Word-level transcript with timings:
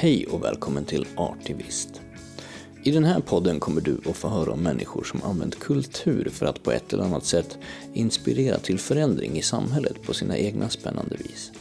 Hej 0.00 0.26
och 0.26 0.44
välkommen 0.44 0.84
till 0.84 1.06
Artivist. 1.16 2.00
I 2.84 2.90
den 2.90 3.04
här 3.04 3.20
podden 3.20 3.60
kommer 3.60 3.80
du 3.80 3.98
att 4.10 4.16
få 4.16 4.28
höra 4.28 4.52
om 4.52 4.62
människor 4.62 5.04
som 5.04 5.22
använt 5.22 5.58
kultur 5.58 6.30
för 6.32 6.46
att 6.46 6.62
på 6.62 6.72
ett 6.72 6.92
eller 6.92 7.04
annat 7.04 7.24
sätt 7.24 7.58
inspirera 7.92 8.58
till 8.58 8.78
förändring 8.78 9.38
i 9.38 9.42
samhället 9.42 10.02
på 10.02 10.14
sina 10.14 10.38
egna 10.38 10.68
spännande 10.68 11.16
vis. 11.16 11.52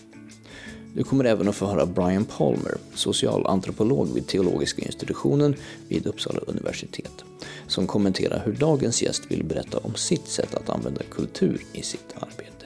Du 0.96 1.04
kommer 1.04 1.26
även 1.26 1.50
att 1.50 1.56
få 1.56 1.66
höra 1.66 1.86
Brian 1.86 2.26
Palmer, 2.26 2.78
socialantropolog 2.94 4.14
vid 4.14 4.28
teologiska 4.28 4.82
institutionen 4.82 5.56
vid 5.88 6.08
Uppsala 6.08 6.40
universitet, 6.40 7.24
som 7.68 7.88
kommenterar 7.88 8.42
hur 8.46 8.54
dagens 8.54 9.04
gäst 9.04 9.32
vill 9.32 9.44
berätta 9.44 9.78
om 9.78 9.96
sitt 9.96 10.28
sätt 10.28 10.56
att 10.56 10.70
använda 10.70 11.04
kultur 11.04 11.62
i 11.74 11.82
sitt 11.82 12.14
arbete. 12.16 12.57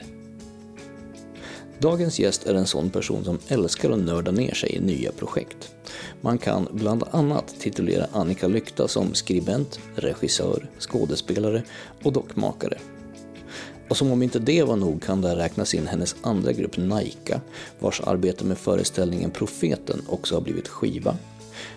Dagens 1.82 2.18
gäst 2.18 2.46
är 2.46 2.54
en 2.54 2.66
sån 2.66 2.90
person 2.90 3.24
som 3.24 3.38
älskar 3.48 3.90
att 3.90 3.98
nörda 3.98 4.30
ner 4.30 4.54
sig 4.54 4.74
i 4.74 4.80
nya 4.80 5.12
projekt. 5.12 5.74
Man 6.20 6.38
kan 6.38 6.68
bland 6.72 7.04
annat 7.10 7.54
titulera 7.58 8.06
Annika 8.12 8.48
Lykta 8.48 8.88
som 8.88 9.14
skribent, 9.14 9.80
regissör, 9.94 10.70
skådespelare 10.78 11.62
och 12.02 12.12
dockmakare. 12.12 12.78
Och 13.88 13.96
som 13.96 14.12
om 14.12 14.22
inte 14.22 14.38
det 14.38 14.62
var 14.62 14.76
nog 14.76 15.02
kan 15.02 15.20
där 15.20 15.36
räknas 15.36 15.74
in 15.74 15.86
hennes 15.86 16.16
andra 16.22 16.52
grupp 16.52 16.76
Naika, 16.76 17.40
vars 17.78 18.00
arbete 18.00 18.44
med 18.44 18.58
föreställningen 18.58 19.30
Profeten 19.30 20.02
också 20.08 20.34
har 20.34 20.42
blivit 20.42 20.68
skiva 20.68 21.16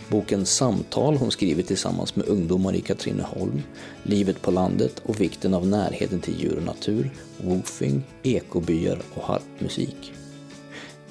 Boken 0.10 0.46
Samtal 0.46 1.18
hon 1.18 1.32
skrivit 1.32 1.68
tillsammans 1.68 2.16
med 2.16 2.28
ungdomar 2.28 2.76
i 2.76 2.82
Katrineholm, 2.82 3.64
Livet 4.04 4.42
på 4.42 4.52
landet 4.52 5.02
och 5.06 5.22
vikten 5.22 5.54
av 5.54 5.68
närheten 5.68 6.22
till 6.22 6.42
djur 6.42 6.58
och 6.58 6.64
natur, 6.64 7.12
woofing, 7.38 8.04
ekobyar 8.24 9.00
och 9.14 9.24
harpmusik. 9.24 10.14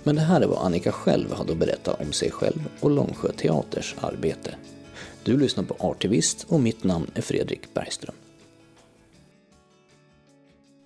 Men 0.02 0.16
det 0.16 0.22
här 0.22 0.40
är 0.40 0.46
vad 0.46 0.66
Annika 0.66 0.92
själv 0.92 1.32
hade 1.32 1.52
att 1.52 1.58
berätta 1.58 1.94
om 1.94 2.12
sig 2.12 2.30
själv 2.30 2.68
och 2.80 2.90
Långsjö 2.90 3.32
Teaters 3.32 3.94
arbete. 4.00 4.54
Du 5.22 5.36
lyssnar 5.36 5.64
på 5.64 5.76
Artivist 5.78 6.46
och 6.48 6.60
mitt 6.60 6.84
namn 6.84 7.10
är 7.14 7.22
Fredrik 7.22 7.74
Bergström. 7.74 8.14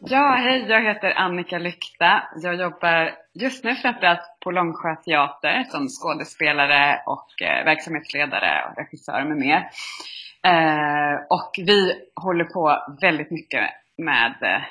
Ja, 0.00 0.36
hej, 0.36 0.66
jag 0.68 0.82
heter 0.82 1.12
Annika 1.16 1.58
Lykta. 1.58 2.22
Jag 2.42 2.54
jobbar 2.54 3.14
just 3.34 3.64
nu 3.64 3.74
framförallt 3.74 4.20
på 4.40 4.50
Långsjö 4.50 4.96
Teater 4.96 5.64
som 5.64 5.88
skådespelare 5.88 7.02
och 7.06 7.42
eh, 7.42 7.64
verksamhetsledare 7.64 8.64
och 8.70 8.76
regissör 8.76 9.24
med 9.24 9.36
mer. 9.36 9.70
Eh, 10.44 11.14
och 11.30 11.50
vi 11.56 11.92
håller 12.14 12.44
på 12.44 12.96
väldigt 13.00 13.30
mycket 13.30 13.70
med 13.98 14.34
eh, 14.42 14.62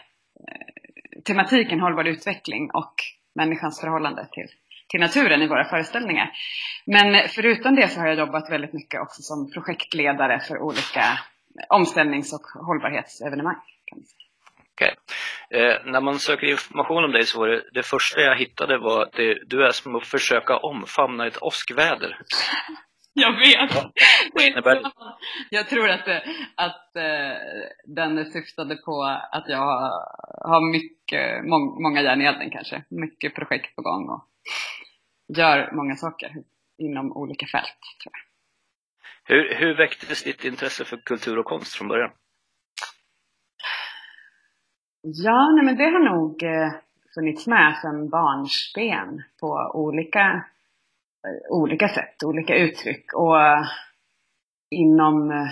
tematiken 1.25 1.79
hållbar 1.79 2.05
utveckling 2.05 2.69
och 2.73 2.94
människans 3.35 3.81
förhållande 3.81 4.27
till, 4.31 4.47
till 4.88 4.99
naturen 4.99 5.41
i 5.41 5.47
våra 5.47 5.65
föreställningar. 5.65 6.31
Men 6.85 7.27
förutom 7.29 7.75
det 7.75 7.88
så 7.88 7.99
har 7.99 8.07
jag 8.07 8.17
jobbat 8.17 8.51
väldigt 8.51 8.73
mycket 8.73 9.01
också 9.01 9.21
som 9.21 9.51
projektledare 9.51 10.39
för 10.39 10.59
olika 10.59 11.03
omställnings 11.69 12.33
och 12.33 12.65
hållbarhetsevenemang. 12.65 13.55
Kan 13.85 13.99
man 13.99 14.05
säga. 14.05 14.26
Okay. 14.77 14.95
Eh, 15.49 15.75
när 15.85 16.01
man 16.01 16.19
söker 16.19 16.47
information 16.47 17.03
om 17.03 17.11
dig 17.11 17.25
så 17.25 17.39
var 17.39 17.47
det, 17.47 17.63
det 17.73 17.83
första 17.83 18.21
jag 18.21 18.35
hittade 18.35 18.77
var 18.77 19.01
att 19.01 19.13
det, 19.13 19.39
du 19.45 19.65
är 19.65 19.71
som 19.71 19.95
att 19.95 20.07
försöka 20.07 20.57
omfamna 20.57 21.27
ett 21.27 21.41
åskväder. 21.41 22.19
Jag 23.13 23.31
vet! 23.31 23.71
Det 24.33 24.91
jag 25.49 25.69
tror 25.69 25.89
att, 25.89 26.05
det, 26.05 26.23
att 26.55 26.95
eh, 26.95 27.38
den 27.85 28.31
syftade 28.31 28.75
på 28.75 29.03
att 29.31 29.43
jag 29.47 29.91
har 30.41 30.71
mycket, 30.71 31.45
må, 31.45 31.81
många 31.81 32.01
järn 32.01 32.21
i 32.21 32.25
elden 32.25 32.49
kanske. 32.51 32.83
Mycket 32.89 33.35
projekt 33.35 33.75
på 33.75 33.81
gång 33.81 34.09
och 34.09 34.27
gör 35.38 35.71
många 35.73 35.95
saker 35.95 36.31
inom 36.77 37.17
olika 37.17 37.45
fält. 37.45 37.79
Hur, 39.23 39.55
hur 39.55 39.77
väcktes 39.77 40.23
ditt 40.23 40.45
intresse 40.45 40.85
för 40.85 40.97
kultur 40.97 41.39
och 41.39 41.45
konst 41.45 41.75
från 41.75 41.88
början? 41.88 42.11
Ja, 45.13 45.51
nej 45.56 45.66
men 45.66 45.78
det 45.78 45.84
har 45.84 46.00
nog 46.00 46.44
eh, 46.44 46.72
funnits 47.16 47.47
med 47.47 47.78
sedan 47.81 48.09
barnsben 48.09 49.23
på 49.40 49.72
olika, 49.73 50.44
eh, 51.28 51.51
olika 51.51 51.88
sätt, 51.88 52.23
olika 52.23 52.56
uttryck 52.56 53.13
och 53.13 53.41
eh, 53.41 53.66
inom 54.69 55.47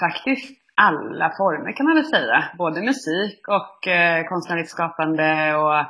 faktiskt 0.00 0.60
alla 0.74 1.32
former 1.36 1.72
kan 1.76 1.86
man 1.86 1.94
väl 1.94 2.04
säga. 2.04 2.44
Både 2.58 2.80
musik 2.82 3.48
och 3.48 3.88
eh, 3.88 4.28
konstnärligt 4.28 4.70
skapande 4.70 5.54
och, 5.56 5.80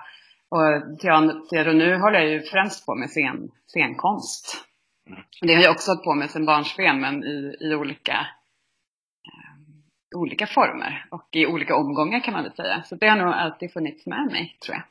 och 0.48 0.98
teater. 1.00 1.68
Och 1.68 1.76
nu 1.76 1.98
håller 1.98 2.18
jag 2.18 2.28
ju 2.28 2.42
främst 2.42 2.86
på 2.86 2.94
med 2.94 3.08
scen, 3.08 3.50
scenkonst. 3.66 4.64
Mm. 5.06 5.20
Det 5.40 5.54
har 5.54 5.62
jag 5.62 5.72
också 5.72 5.90
hållit 5.90 6.04
på 6.04 6.14
med 6.14 6.30
sedan 6.30 6.46
barnsben 6.46 7.00
men 7.00 7.24
i, 7.24 7.56
i 7.60 7.74
olika 7.74 8.26
olika 10.14 10.46
former 10.46 11.06
och 11.10 11.28
i 11.32 11.46
olika 11.46 11.76
omgångar 11.76 12.20
kan 12.20 12.34
man 12.34 12.42
väl 12.42 12.52
säga. 12.52 12.82
Så 12.82 12.94
det 12.94 13.08
har 13.08 13.16
nog 13.16 13.34
alltid 13.34 13.72
funnits 13.72 14.06
med 14.06 14.26
mig, 14.26 14.56
tror 14.64 14.76
jag. 14.76 14.84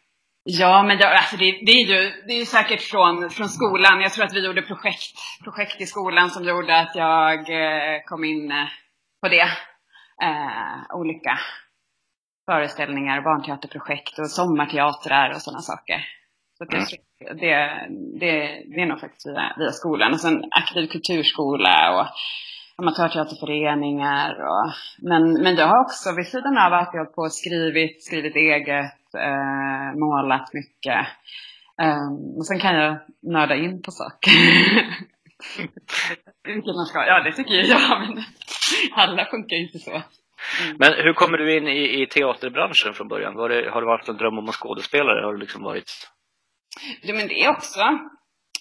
Ja, 0.43 0.83
men 0.83 0.97
jag, 0.97 1.11
alltså 1.11 1.37
det, 1.37 1.51
det, 1.65 1.71
är 1.71 1.85
ju 1.85 2.11
det 2.27 2.33
är 2.33 2.45
säkert 2.45 2.81
från, 2.81 3.29
från 3.29 3.49
skolan. 3.49 4.01
Jag 4.01 4.13
tror 4.13 4.25
att 4.25 4.33
vi 4.33 4.45
gjorde 4.45 4.61
projekt, 4.61 5.15
projekt 5.43 5.81
i 5.81 5.85
skolan 5.85 6.29
som 6.29 6.43
gjorde 6.43 6.79
att 6.79 6.95
jag 6.95 7.39
eh, 7.39 8.01
kom 8.05 8.23
in 8.23 8.51
eh, 8.51 8.67
på 9.21 9.27
det. 9.29 9.49
Eh, 10.21 10.95
olika 10.95 11.39
föreställningar, 12.51 13.21
barnteaterprojekt 13.21 14.19
och 14.19 14.29
sommarteatrar 14.29 15.29
och 15.29 15.41
sådana 15.41 15.61
saker. 15.61 16.05
Så 16.57 16.65
det, 16.65 16.77
mm. 16.77 16.87
det, 17.19 17.87
det, 18.19 18.63
det 18.75 18.81
är 18.81 18.85
nog 18.85 18.99
faktiskt 18.99 19.27
via, 19.27 19.53
via 19.57 19.71
skolan. 19.71 20.13
Och 20.13 20.19
sen 20.19 20.43
aktiv 20.51 20.87
kulturskola 20.87 21.99
och 21.99 22.07
amatörteaterföreningar. 22.79 24.31
Och, 24.31 24.71
men, 24.97 25.33
men 25.33 25.55
jag 25.55 25.67
har 25.67 25.81
också 25.81 26.15
vid 26.17 26.27
sidan 26.27 26.57
av 26.57 26.73
att 26.73 26.89
jag 26.93 27.15
på 27.15 27.29
skrivit, 27.29 28.03
skrivit 28.03 28.35
eget, 28.35 29.15
eh, 29.17 29.99
målat 29.99 30.53
mycket. 30.53 31.07
Um, 31.81 32.37
och 32.37 32.45
sen 32.45 32.59
kan 32.59 32.75
jag 32.75 32.97
nörda 33.21 33.55
in 33.55 33.81
på 33.81 33.91
saker. 33.91 34.31
Vilket 36.47 36.75
man 36.75 36.85
ska. 36.85 37.05
Ja, 37.05 37.23
det 37.23 37.33
tycker 37.33 37.53
jag. 37.53 37.99
Men 37.99 38.23
alla 38.95 39.25
funkar 39.25 39.55
ju 39.55 39.63
inte 39.63 39.79
så. 39.79 39.91
Mm. 39.91 40.77
Men 40.79 40.93
hur 40.93 41.13
kommer 41.13 41.37
du 41.37 41.57
in 41.57 41.67
i, 41.67 42.01
i 42.01 42.05
teaterbranschen 42.05 42.93
från 42.93 43.07
början? 43.07 43.35
Var 43.35 43.49
det, 43.49 43.69
har 43.69 43.81
det 43.81 43.87
varit 43.87 44.09
en 44.09 44.17
dröm 44.17 44.37
om 44.37 44.49
att 44.49 44.55
skådespelare? 44.55 45.25
Har 45.25 45.33
det 45.33 45.39
liksom 45.39 45.63
varit... 45.63 45.91
Jo, 47.01 47.15
men 47.15 47.27
det 47.27 47.49
också. 47.49 47.79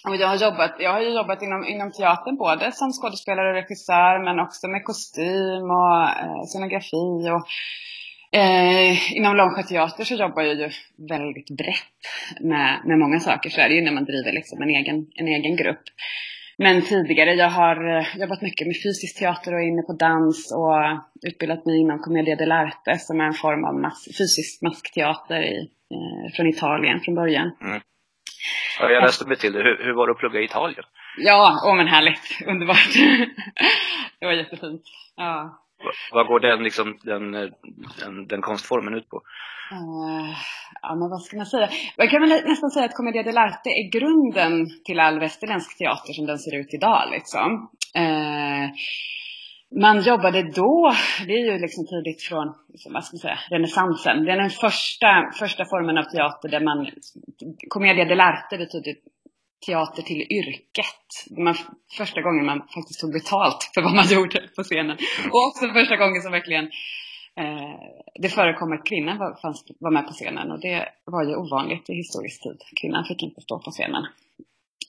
Och 0.03 0.15
jag 0.15 0.27
har 0.27 0.35
jobbat, 0.35 0.75
jag 0.79 0.91
har 0.93 1.01
jobbat 1.01 1.41
inom, 1.41 1.65
inom 1.65 1.91
teatern 1.91 2.37
både 2.37 2.71
som 2.71 2.91
skådespelare 2.91 3.49
och 3.49 3.55
regissör 3.55 4.23
men 4.25 4.39
också 4.39 4.67
med 4.67 4.83
kostym 4.83 5.71
och 5.81 6.03
eh, 6.23 6.43
scenografi. 6.45 7.29
Och, 7.35 7.45
eh, 8.39 9.17
inom 9.17 9.35
Långsjö 9.35 9.63
teater 9.63 10.03
så 10.03 10.13
jobbar 10.13 10.41
jag 10.41 10.55
ju 10.55 10.69
väldigt 11.09 11.49
brett 11.49 11.99
med, 12.39 12.79
med 12.85 12.99
många 12.99 13.19
saker. 13.19 13.49
Så 13.49 13.61
är 13.61 13.69
det 13.69 13.75
ju 13.75 13.81
när 13.81 13.91
man 13.91 14.05
driver 14.05 14.31
liksom 14.31 14.61
en, 14.61 14.69
egen, 14.69 15.07
en 15.15 15.27
egen 15.27 15.55
grupp. 15.55 15.83
Men 16.57 16.81
tidigare, 16.81 17.33
jag 17.33 17.49
har 17.49 17.97
eh, 17.97 18.05
jobbat 18.17 18.41
mycket 18.41 18.67
med 18.67 18.75
fysisk 18.83 19.19
teater 19.19 19.53
och 19.53 19.59
är 19.59 19.67
inne 19.67 19.81
på 19.81 19.93
dans 19.93 20.51
och 20.51 20.73
utbildat 21.27 21.65
mig 21.65 21.79
inom 21.79 21.99
Commedia 21.99 22.35
dell'arte 22.35 22.97
som 22.97 23.21
är 23.21 23.25
en 23.25 23.33
form 23.33 23.63
av 23.63 23.75
mas 23.75 24.07
fysisk 24.17 24.61
maskteater 24.61 25.41
i, 25.41 25.57
eh, 25.93 26.33
från 26.35 26.47
Italien 26.47 26.99
från 26.99 27.15
början. 27.15 27.51
Mm. 27.61 27.81
Ja, 28.79 28.89
jag 28.89 29.03
läste 29.03 29.27
mig 29.27 29.37
till 29.37 29.53
det. 29.53 29.59
Hur, 29.59 29.83
hur 29.83 29.93
var 29.93 30.07
det 30.07 30.11
att 30.11 30.19
plugga 30.19 30.39
i 30.39 30.43
Italien? 30.43 30.83
Ja, 31.17 31.61
åh 31.65 31.75
men 31.75 31.87
härligt. 31.87 32.47
Underbart. 32.47 32.93
det 34.19 34.25
var 34.25 34.33
jättefint. 34.33 34.81
Ja. 35.15 35.59
Vad 36.11 36.27
går 36.27 36.39
den, 36.39 36.63
liksom, 36.63 36.97
den, 37.03 37.31
den, 37.99 38.27
den 38.27 38.41
konstformen 38.41 38.93
ut 38.93 39.09
på? 39.09 39.21
Uh, 39.71 40.35
ja, 40.81 40.95
men 40.95 41.09
vad 41.09 41.21
ska 41.21 41.37
man 41.37 41.45
säga? 41.45 41.69
Man 41.97 42.07
kan 42.07 42.21
väl 42.21 42.29
nästan 42.29 42.69
säga 42.69 42.85
att 42.85 42.95
Commedia 42.95 43.23
dell'arte 43.23 43.69
är 43.81 43.91
grunden 43.97 44.67
till 44.85 44.99
all 44.99 45.19
västerländsk 45.19 45.77
teater 45.77 46.13
som 46.13 46.25
den 46.25 46.39
ser 46.39 46.59
ut 46.59 46.73
idag. 46.73 47.09
Liksom. 47.11 47.69
Uh, 47.97 48.69
man 49.75 50.01
jobbade 50.01 50.43
då, 50.43 50.95
det 51.25 51.33
är 51.33 51.53
ju 51.53 51.59
liksom 51.59 51.87
tidigt 51.87 52.21
från 52.21 52.53
liksom, 52.67 52.93
vad 52.93 53.03
ska 53.03 53.15
man 53.15 53.19
säga, 53.19 53.39
renässansen. 53.49 54.25
Det 54.25 54.31
är 54.31 54.37
den 54.37 54.49
första, 54.49 55.31
första 55.39 55.65
formen 55.65 55.97
av 55.97 56.03
teater 56.03 56.49
där 56.49 56.59
man, 56.59 56.87
commedia 57.69 58.05
dell'arte 58.05 58.57
betyder 58.57 58.95
teater 59.65 60.01
till 60.01 60.21
yrket. 60.29 61.05
Man, 61.37 61.55
första 61.97 62.21
gången 62.21 62.45
man 62.45 62.59
faktiskt 62.59 62.99
tog 62.99 63.13
betalt 63.13 63.71
för 63.73 63.81
vad 63.81 63.95
man 63.95 64.07
gjorde 64.15 64.49
på 64.55 64.63
scenen. 64.63 64.97
Och 65.31 65.47
också 65.47 65.73
första 65.73 65.95
gången 65.95 66.21
som 66.21 66.31
verkligen 66.31 66.65
eh, 67.35 67.79
det 68.21 68.29
förekom 68.29 68.73
att 68.73 68.85
kvinnan 68.85 69.17
var, 69.17 69.41
fanns, 69.41 69.65
var 69.79 69.91
med 69.91 70.07
på 70.07 70.13
scenen 70.13 70.51
och 70.51 70.59
det 70.59 70.89
var 71.05 71.23
ju 71.23 71.35
ovanligt 71.35 71.89
i 71.89 71.93
historisk 71.93 72.43
tid. 72.43 72.57
Kvinnan 72.81 73.05
fick 73.05 73.23
inte 73.23 73.41
stå 73.41 73.59
på 73.59 73.71
scenen. 73.71 74.05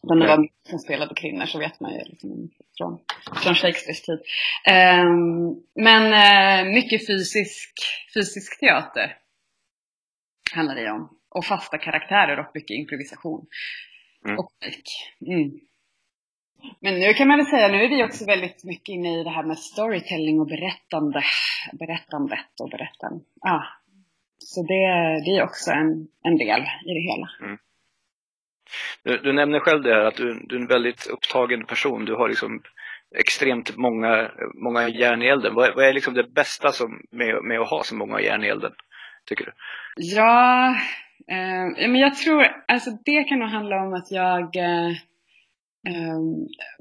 Men 0.03 0.19
när 0.19 0.27
de 0.27 0.49
som 0.69 0.79
spelade 0.79 1.15
kvinnor 1.15 1.47
så 1.47 1.59
vet 1.59 1.81
man 1.81 1.93
ju 1.93 1.99
liksom 2.05 2.51
från, 2.79 2.99
från 3.43 3.55
Shakespeares 3.55 4.03
tid. 4.03 4.21
Um, 4.71 5.63
men 5.75 6.03
uh, 6.03 6.75
mycket 6.75 7.07
fysisk, 7.07 7.73
fysisk 8.15 8.61
teater 8.61 9.17
handlar 10.55 10.75
det 10.75 10.91
om. 10.91 11.17
Och 11.29 11.45
fasta 11.45 11.79
karaktärer 11.79 12.39
och 12.39 12.51
mycket 12.55 12.75
improvisation. 12.75 13.47
Mm. 14.25 14.39
Och. 14.39 14.53
Mm. 15.27 15.51
Men 16.81 17.01
nu 17.01 17.15
kan 17.15 17.29
man 17.29 17.39
väl 17.39 17.47
säga, 17.47 17.69
nu 17.69 17.85
är 17.85 17.89
vi 17.89 18.05
också 18.05 18.25
väldigt 18.25 18.65
mycket 18.65 18.89
inne 18.89 19.21
i 19.21 19.25
det 19.25 19.31
här 19.31 19.43
med 19.43 19.59
storytelling 19.59 20.41
och 20.41 20.47
berättande. 20.47 21.23
Berättandet 21.73 22.61
och 22.61 22.71
berättan. 22.71 23.25
Ja. 23.41 23.65
Så 24.39 24.63
det, 24.63 24.85
det 25.25 25.37
är 25.37 25.43
också 25.43 25.71
en, 25.71 26.09
en 26.23 26.37
del 26.37 26.61
i 26.61 26.95
det 26.95 27.01
hela. 27.01 27.29
Mm. 27.43 27.59
Du, 29.05 29.19
du, 29.19 29.33
nämner 29.33 29.61
själv 29.61 29.83
det 29.83 29.95
här 29.95 30.05
att 30.05 30.17
du, 30.17 30.41
du, 30.49 30.57
är 30.57 30.61
en 30.61 30.67
väldigt 30.67 31.07
upptagen 31.07 31.67
person. 31.67 32.05
Du 32.05 32.15
har 32.15 32.29
liksom 32.29 32.63
extremt 33.19 33.77
många, 33.77 34.31
många 34.55 34.89
järn 34.89 35.23
i 35.23 35.27
elden. 35.27 35.55
Vad, 35.55 35.75
vad 35.75 35.85
är 35.85 35.93
liksom 35.93 36.15
det 36.15 36.33
bästa 36.35 36.73
som, 36.73 37.03
med, 37.11 37.45
med 37.45 37.61
att 37.61 37.71
ha 37.71 37.83
så 37.83 37.95
många 37.95 38.21
järn 38.21 38.45
i 38.45 38.49
elden, 38.49 38.73
tycker 39.27 39.45
du? 39.45 39.53
Ja, 39.97 40.69
eh, 41.29 41.89
men 41.89 41.97
jag 41.97 42.15
tror, 42.15 42.47
alltså 42.69 42.91
det 43.05 43.25
kan 43.25 43.39
nog 43.39 43.49
handla 43.49 43.77
om 43.77 43.95
att 43.95 44.11
jag 44.11 44.57
eh, 44.57 44.91
eh, 45.89 46.21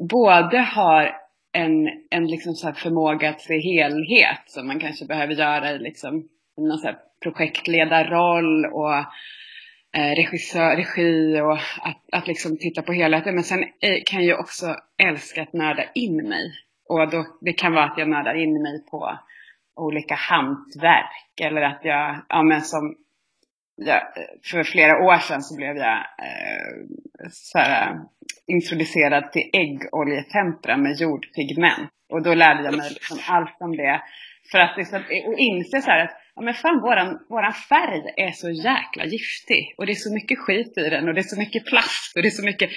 både 0.09 0.57
har 0.57 1.15
en, 1.51 1.89
en 2.09 2.27
liksom 2.27 2.53
så 2.53 2.73
förmåga 2.73 3.29
att 3.29 3.41
se 3.41 3.59
helhet 3.59 4.41
som 4.45 4.67
man 4.67 4.79
kanske 4.79 5.05
behöver 5.05 5.33
göra 5.33 5.71
i 5.71 5.79
liksom 5.79 6.27
någon 6.57 6.77
så 6.77 6.93
projektledarroll 7.23 8.65
och 8.65 9.05
regissör, 9.93 10.75
regi 10.75 11.41
och 11.41 11.57
att, 11.81 12.03
att 12.11 12.27
liksom 12.27 12.57
titta 12.57 12.81
på 12.81 12.93
helheten. 12.93 13.35
Men 13.35 13.43
sen 13.43 13.65
kan 14.05 14.25
jag 14.25 14.39
också 14.39 14.75
älska 15.03 15.41
att 15.41 15.53
nörda 15.53 15.83
in 15.95 16.29
mig. 16.29 16.53
Och 16.89 17.09
då, 17.09 17.25
det 17.41 17.53
kan 17.53 17.73
vara 17.73 17.85
att 17.85 17.97
jag 17.97 18.09
nördar 18.09 18.35
in 18.35 18.61
mig 18.61 18.85
på 18.91 19.19
olika 19.75 20.15
hantverk 20.15 21.41
eller 21.41 21.61
att 21.61 21.79
jag, 21.83 22.25
ja 22.29 22.43
men 22.43 22.61
som 22.61 22.95
ja, 23.75 24.13
för 24.51 24.63
flera 24.63 25.05
år 25.05 25.17
sedan 25.17 25.41
så 25.41 25.55
blev 25.55 25.77
jag 25.77 25.97
eh, 25.97 27.29
så 27.31 27.57
här, 27.57 27.99
introducerad 28.47 29.31
till 29.31 29.49
äggoljetempera 29.53 30.77
med 30.77 30.95
jordpigment. 31.01 31.89
Och 32.09 32.23
då 32.23 32.33
lärde 32.33 32.63
jag 32.63 32.77
mig 32.77 32.89
liksom 32.89 33.17
allt 33.27 33.57
om 33.59 33.77
det. 33.77 34.01
För 34.51 34.59
att 34.59 34.77
liksom, 34.77 34.99
och 35.27 35.37
inse 35.37 35.81
så 35.81 35.91
här 35.91 36.03
att 36.05 36.11
ja, 36.39 36.45
men 36.45 36.53
fan, 36.53 36.81
våran, 36.81 37.19
våran 37.29 37.53
färg 37.53 38.01
är 38.17 38.31
så 38.31 38.49
jäkla 38.49 39.05
giftig. 39.05 39.75
Och 39.77 39.85
det 39.85 39.91
är 39.91 39.95
så 39.95 40.13
mycket 40.13 40.39
skit 40.39 40.77
i 40.77 40.89
den 40.89 41.07
och 41.07 41.13
det 41.13 41.21
är 41.21 41.23
så 41.23 41.39
mycket 41.39 41.65
plast 41.65 42.15
och 42.15 42.21
det 42.21 42.27
är 42.27 42.39
så 42.41 42.45
mycket 42.45 42.69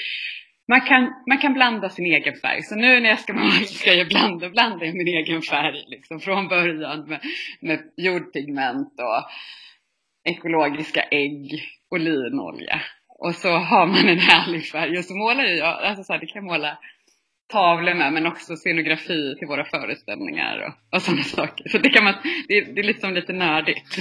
man 0.68 0.80
kan, 0.80 1.12
man 1.28 1.38
kan 1.38 1.52
blanda 1.52 1.88
sin 1.90 2.06
egen 2.06 2.34
färg. 2.34 2.62
Så 2.62 2.74
nu 2.74 3.00
när 3.00 3.08
jag 3.08 3.18
ska 3.18 3.32
måla 3.42 3.50
ska 3.50 3.94
jag 3.94 4.08
blanda, 4.08 4.50
blanda 4.50 4.84
min 4.84 5.08
egen 5.08 5.42
färg 5.42 5.84
liksom, 5.86 6.20
från 6.20 6.48
början 6.48 7.08
med, 7.08 7.20
med 7.60 7.80
jordpigment 7.96 9.00
och 9.00 9.30
ekologiska 10.32 11.02
ägg 11.02 11.62
och 11.90 12.00
linolja. 12.00 12.80
Och 13.18 13.34
så 13.34 13.48
har 13.48 13.86
man 13.86 14.08
en 14.08 14.18
härlig 14.18 14.66
färg. 14.66 14.98
Och 14.98 15.04
så 15.04 15.14
målar 15.14 15.44
jag, 15.44 15.82
alltså 15.82 16.04
så 16.04 16.12
här, 16.12 16.20
det 16.20 16.26
kan 16.26 16.44
jag 16.44 16.52
måla 16.52 16.78
tavlor 17.52 17.94
med, 17.94 18.12
men 18.12 18.26
också 18.26 18.56
scenografi 18.56 19.34
till 19.38 19.48
våra 19.48 19.64
föreställningar 19.64 20.58
och, 20.66 20.96
och 20.96 21.02
sådana 21.02 21.22
saker. 21.22 21.68
Så 21.68 21.78
det 21.78 21.88
kan 21.88 22.04
man, 22.04 22.14
det, 22.48 22.60
det 22.60 22.80
är 22.80 22.84
liksom 22.84 23.14
lite 23.14 23.32
nördigt. 23.32 23.98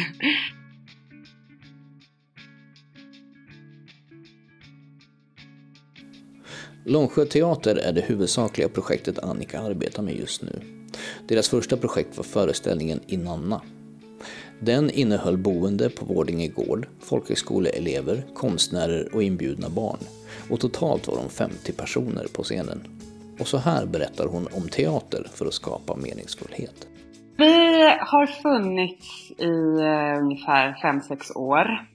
Långsjö 6.86 7.26
teater 7.26 7.76
är 7.76 7.94
det 7.94 8.02
huvudsakliga 8.02 8.70
projektet 8.70 9.20
Annika 9.20 9.60
arbetar 9.60 10.04
med 10.04 10.16
just 10.16 10.42
nu. 10.42 10.62
Deras 11.28 11.50
första 11.50 11.78
projekt 11.78 12.18
var 12.18 12.24
föreställningen 12.24 13.00
Inanna 13.08 13.62
den 14.64 14.90
innehöll 14.90 15.38
boende 15.38 15.90
på 15.90 16.06
Vårdinge 16.06 16.48
gård, 16.48 16.88
folkhögskoleelever, 17.00 18.26
konstnärer 18.34 19.16
och 19.16 19.24
inbjudna 19.24 19.70
barn. 19.70 20.00
Och 20.50 20.60
totalt 20.60 21.08
var 21.08 21.16
de 21.16 21.30
50 21.30 21.72
personer 21.72 22.28
på 22.34 22.44
scenen. 22.44 22.84
Och 23.42 23.48
så 23.48 23.58
här 23.58 23.86
berättar 23.86 24.28
hon 24.28 24.48
om 24.58 24.70
teater 24.70 25.24
för 25.36 25.46
att 25.46 25.54
skapa 25.54 25.96
meningsfullhet. 25.96 26.88
Vi 27.38 27.84
har 28.00 28.26
funnits 28.26 29.32
i 29.32 29.54
eh, 29.82 30.24
ungefär 30.24 30.74
5-6 30.84 31.38
år 31.38 31.88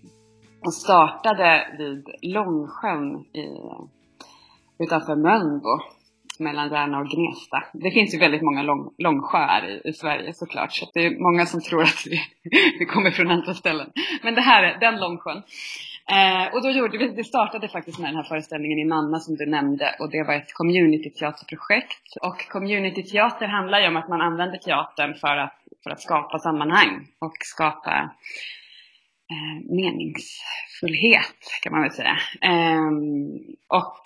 och 0.66 0.74
startade 0.74 1.66
vid 1.78 2.06
Långsjön 2.22 3.24
i, 3.32 3.46
utanför 4.78 5.16
Mölnbo 5.16 5.80
mellan 6.38 6.70
Järna 6.70 6.98
och 6.98 7.08
Gnesta. 7.08 7.64
Det 7.72 7.90
finns 7.90 8.14
ju 8.14 8.18
väldigt 8.18 8.42
många 8.42 8.62
lång, 8.62 8.94
långsjöar 8.98 9.64
i, 9.68 9.88
i, 9.88 9.92
Sverige 9.92 10.34
såklart, 10.34 10.72
så 10.72 10.90
det 10.94 11.06
är 11.06 11.22
många 11.22 11.46
som 11.46 11.60
tror 11.60 11.82
att 11.82 12.06
vi, 12.06 12.20
vi 12.78 12.86
kommer 12.86 13.10
från 13.10 13.30
andra 13.30 13.54
ställen. 13.54 13.90
Men 14.22 14.34
det 14.34 14.40
här 14.40 14.62
är 14.62 14.80
den 14.80 15.00
långsjön. 15.00 15.42
Eh, 16.10 16.54
och 16.54 16.62
då 16.62 16.70
gjorde 16.70 16.98
vi, 16.98 17.08
det 17.08 17.24
startade 17.24 17.68
faktiskt 17.68 17.98
med 17.98 18.08
den 18.08 18.16
här 18.16 18.22
föreställningen 18.22 18.78
i 18.78 18.84
Nanna 18.84 19.20
som 19.20 19.36
du 19.36 19.46
nämnde 19.46 19.96
och 19.98 20.10
det 20.10 20.22
var 20.22 20.34
ett 20.34 20.52
communityteaterprojekt. 20.52 22.16
Och 22.22 22.48
communityteater 22.48 23.46
handlar 23.46 23.80
ju 23.80 23.88
om 23.88 23.96
att 23.96 24.08
man 24.08 24.20
använder 24.20 24.58
teatern 24.58 25.14
för 25.14 25.36
att, 25.36 25.58
för 25.82 25.90
att 25.90 26.00
skapa 26.00 26.38
sammanhang 26.38 27.08
och 27.18 27.36
skapa 27.40 28.10
eh, 29.30 29.74
meningsfullhet 29.76 31.60
kan 31.62 31.72
man 31.72 31.82
väl 31.82 31.92
säga. 31.92 32.16
Ehm, 32.40 33.34
eh, 33.34 33.78
och 33.78 34.00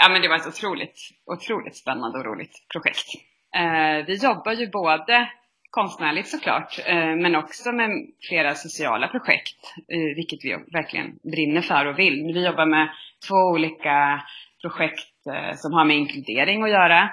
ja, 0.00 0.08
men 0.10 0.22
det 0.22 0.28
var 0.28 0.36
ett 0.36 0.46
otroligt, 0.46 0.98
otroligt 1.26 1.76
spännande 1.76 2.18
och 2.18 2.24
roligt 2.24 2.66
projekt. 2.72 3.08
Eh, 3.56 4.06
vi 4.06 4.14
jobbar 4.14 4.52
ju 4.52 4.70
både 4.70 5.28
konstnärligt 5.76 6.28
såklart, 6.28 6.78
eh, 6.86 7.16
men 7.16 7.36
också 7.36 7.72
med 7.72 7.90
flera 8.28 8.54
sociala 8.54 9.08
projekt, 9.08 9.60
eh, 9.92 10.16
vilket 10.16 10.44
vi 10.44 10.50
verkligen 10.72 11.18
brinner 11.32 11.60
för 11.60 11.86
och 11.86 11.98
vill. 11.98 12.32
Vi 12.34 12.46
jobbar 12.46 12.66
med 12.66 12.88
två 13.28 13.34
olika 13.34 14.22
projekt 14.62 15.26
eh, 15.26 15.56
som 15.56 15.72
har 15.72 15.84
med 15.84 15.96
inkludering 15.96 16.62
att 16.62 16.70
göra. 16.70 17.10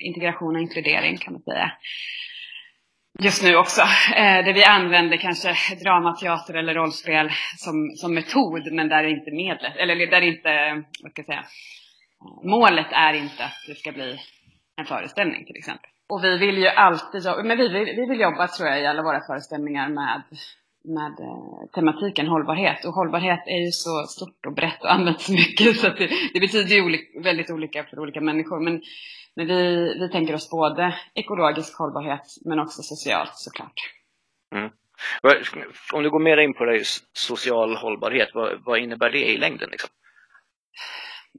integration 0.00 0.56
och 0.56 0.62
inkludering 0.62 1.16
kan 1.16 1.32
man 1.32 1.42
säga 1.42 1.72
just 3.18 3.42
nu 3.42 3.56
också. 3.56 3.82
Där 4.46 4.54
vi 4.54 4.64
använder 4.64 5.16
kanske 5.16 5.54
dramateater 5.82 6.54
eller 6.54 6.74
rollspel 6.74 7.30
som, 7.56 7.90
som 7.96 8.14
metod, 8.14 8.72
men 8.72 8.88
där 8.88 9.04
inte 9.04 9.30
medlet, 9.30 9.76
eller 9.76 10.06
där 10.06 10.20
inte, 10.20 10.82
vad 11.02 11.10
ska 11.12 11.22
jag 11.22 11.26
säga, 11.26 11.44
målet 12.44 12.92
är 12.92 13.12
inte 13.12 13.44
att 13.44 13.64
det 13.66 13.74
ska 13.74 13.92
bli 13.92 14.18
en 14.76 14.86
föreställning 14.86 15.44
till 15.44 15.56
exempel. 15.56 15.90
Och 16.08 16.24
vi 16.24 16.38
vill 16.38 16.58
ju 16.58 16.68
alltid 16.68 17.24
jobba, 17.24 17.42
men 17.42 17.58
vi, 17.58 17.68
vi 17.68 18.06
vill 18.10 18.20
jobba 18.20 18.48
tror 18.48 18.68
jag 18.68 18.80
i 18.80 18.86
alla 18.86 19.02
våra 19.02 19.20
föreställningar 19.20 19.88
med, 19.88 20.22
med 20.84 21.20
eh, 21.20 21.70
tematiken 21.74 22.26
hållbarhet. 22.26 22.84
Och 22.84 22.92
hållbarhet 22.92 23.42
är 23.46 23.64
ju 23.64 23.70
så 23.70 24.06
stort 24.08 24.46
och 24.46 24.54
brett 24.54 24.82
och 24.82 24.92
används 24.92 25.26
så 25.26 25.32
mycket 25.42 25.76
så 25.76 25.86
att 25.86 25.96
det, 25.96 26.10
det 26.34 26.40
betyder 26.40 26.74
ju 26.74 26.82
olika, 26.82 27.20
väldigt 27.20 27.50
olika 27.50 27.84
för 27.84 27.98
olika 27.98 28.20
människor. 28.20 28.60
Men 28.60 28.82
men 29.36 29.46
vi, 29.46 29.94
vi 30.00 30.08
tänker 30.08 30.34
oss 30.34 30.50
både 30.50 30.94
ekologisk 31.14 31.78
hållbarhet 31.78 32.22
men 32.44 32.58
också 32.58 32.82
socialt 32.82 33.34
såklart. 33.34 33.80
Mm. 34.54 34.70
Om 35.92 36.02
du 36.02 36.10
går 36.10 36.20
mer 36.20 36.36
in 36.36 36.54
på 36.54 36.64
det, 36.64 36.84
social 37.12 37.76
hållbarhet, 37.76 38.28
vad, 38.34 38.64
vad 38.64 38.78
innebär 38.78 39.10
det 39.10 39.30
i 39.30 39.36
längden? 39.36 39.70
Liksom? 39.70 39.90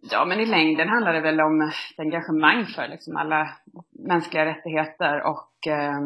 Ja, 0.02 0.26
men 0.26 0.40
i 0.40 0.46
längden 0.46 0.90
handlar 0.90 1.14
det 1.14 1.22
väl 1.22 1.42
om 1.42 1.62
ett 1.62 2.00
engagemang 2.00 2.66
för 2.66 2.88
liksom 2.88 3.18
alla 3.18 3.50
mänskliga 3.92 4.46
rättigheter 4.46 5.22
och 5.22 5.68
eh, 5.68 6.02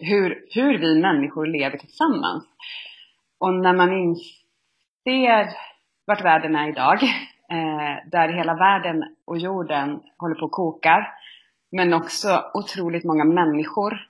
hur, 0.00 0.44
hur 0.54 0.78
vi 0.78 1.00
människor 1.00 1.46
lever 1.46 1.78
tillsammans. 1.78 2.44
Och 3.38 3.54
när 3.54 3.72
man 3.72 3.92
inser 3.92 5.48
vart 6.06 6.24
världen 6.24 6.56
är 6.56 6.68
idag 6.68 7.02
eh, 7.50 8.10
där 8.10 8.28
hela 8.28 8.54
världen 8.54 9.16
och 9.24 9.38
jorden 9.38 10.00
håller 10.18 10.34
på 10.34 10.44
att 10.44 10.52
koka. 10.52 11.06
Men 11.72 11.94
också 11.94 12.44
otroligt 12.54 13.04
många 13.04 13.24
människor 13.24 14.06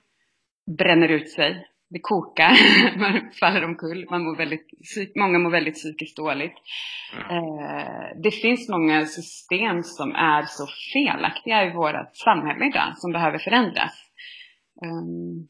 bränner 0.77 1.07
ut 1.07 1.29
sig. 1.29 1.67
Det 1.93 1.99
kokar, 1.99 2.53
man 2.99 3.31
faller 3.39 3.63
omkull, 3.63 4.07
man 4.09 4.23
mår 4.23 4.35
väldigt, 4.35 4.67
många 5.15 5.39
mår 5.39 5.51
väldigt 5.51 5.73
psykiskt 5.73 6.17
dåligt. 6.17 6.55
Eh, 7.29 8.21
det 8.23 8.31
finns 8.31 8.69
många 8.69 9.05
system 9.05 9.83
som 9.83 10.15
är 10.15 10.43
så 10.43 10.67
felaktiga 10.93 11.65
i 11.65 11.73
vårt 11.73 12.17
samhälle 12.17 12.65
idag, 12.65 12.97
som 12.97 13.11
behöver 13.11 13.37
förändras. 13.37 13.93
Um, 14.85 15.47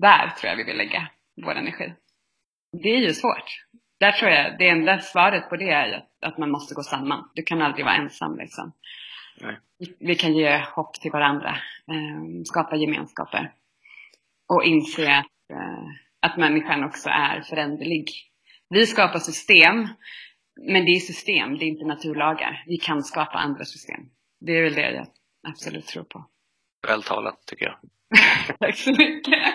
där 0.00 0.30
tror 0.30 0.50
jag 0.50 0.56
vi 0.56 0.64
vill 0.64 0.76
lägga 0.76 1.08
vår 1.44 1.54
energi. 1.54 1.92
Det 2.82 2.88
är 2.88 2.98
ju 2.98 3.12
svårt 3.12 3.50
där 4.00 4.12
tror 4.12 4.30
jag 4.30 4.58
det 4.58 4.68
enda 4.68 4.98
svaret 4.98 5.48
på 5.48 5.56
det 5.56 5.70
är 5.70 6.04
att 6.22 6.38
man 6.38 6.50
måste 6.50 6.74
gå 6.74 6.82
samman. 6.82 7.30
Du 7.34 7.42
kan 7.42 7.62
aldrig 7.62 7.84
vara 7.84 7.94
ensam 7.94 8.36
liksom. 8.36 8.72
Nej. 9.40 9.58
Vi 9.98 10.14
kan 10.14 10.34
ge 10.34 10.58
hopp 10.58 10.94
till 10.94 11.10
varandra, 11.10 11.48
eh, 11.88 12.42
skapa 12.44 12.76
gemenskaper 12.76 13.52
och 14.48 14.64
inse 14.64 15.16
att, 15.18 15.26
att 16.20 16.36
människan 16.36 16.84
också 16.84 17.08
är 17.08 17.40
föränderlig. 17.40 18.10
Vi 18.68 18.86
skapar 18.86 19.18
system, 19.18 19.88
men 20.60 20.84
det 20.84 20.90
är 20.90 21.00
system, 21.00 21.58
det 21.58 21.64
är 21.64 21.68
inte 21.68 21.86
naturlagar. 21.86 22.64
Vi 22.66 22.76
kan 22.76 23.02
skapa 23.02 23.38
andra 23.38 23.64
system. 23.64 24.00
Det 24.40 24.52
är 24.52 24.62
väl 24.62 24.74
det 24.74 24.92
jag 24.92 25.06
absolut 25.48 25.86
tror 25.86 26.04
på. 26.04 26.26
Väl 26.88 27.02
talat 27.02 27.46
tycker 27.46 27.64
jag. 27.64 27.78
Tack 28.58 28.76
så 28.76 28.90
mycket. 28.90 29.54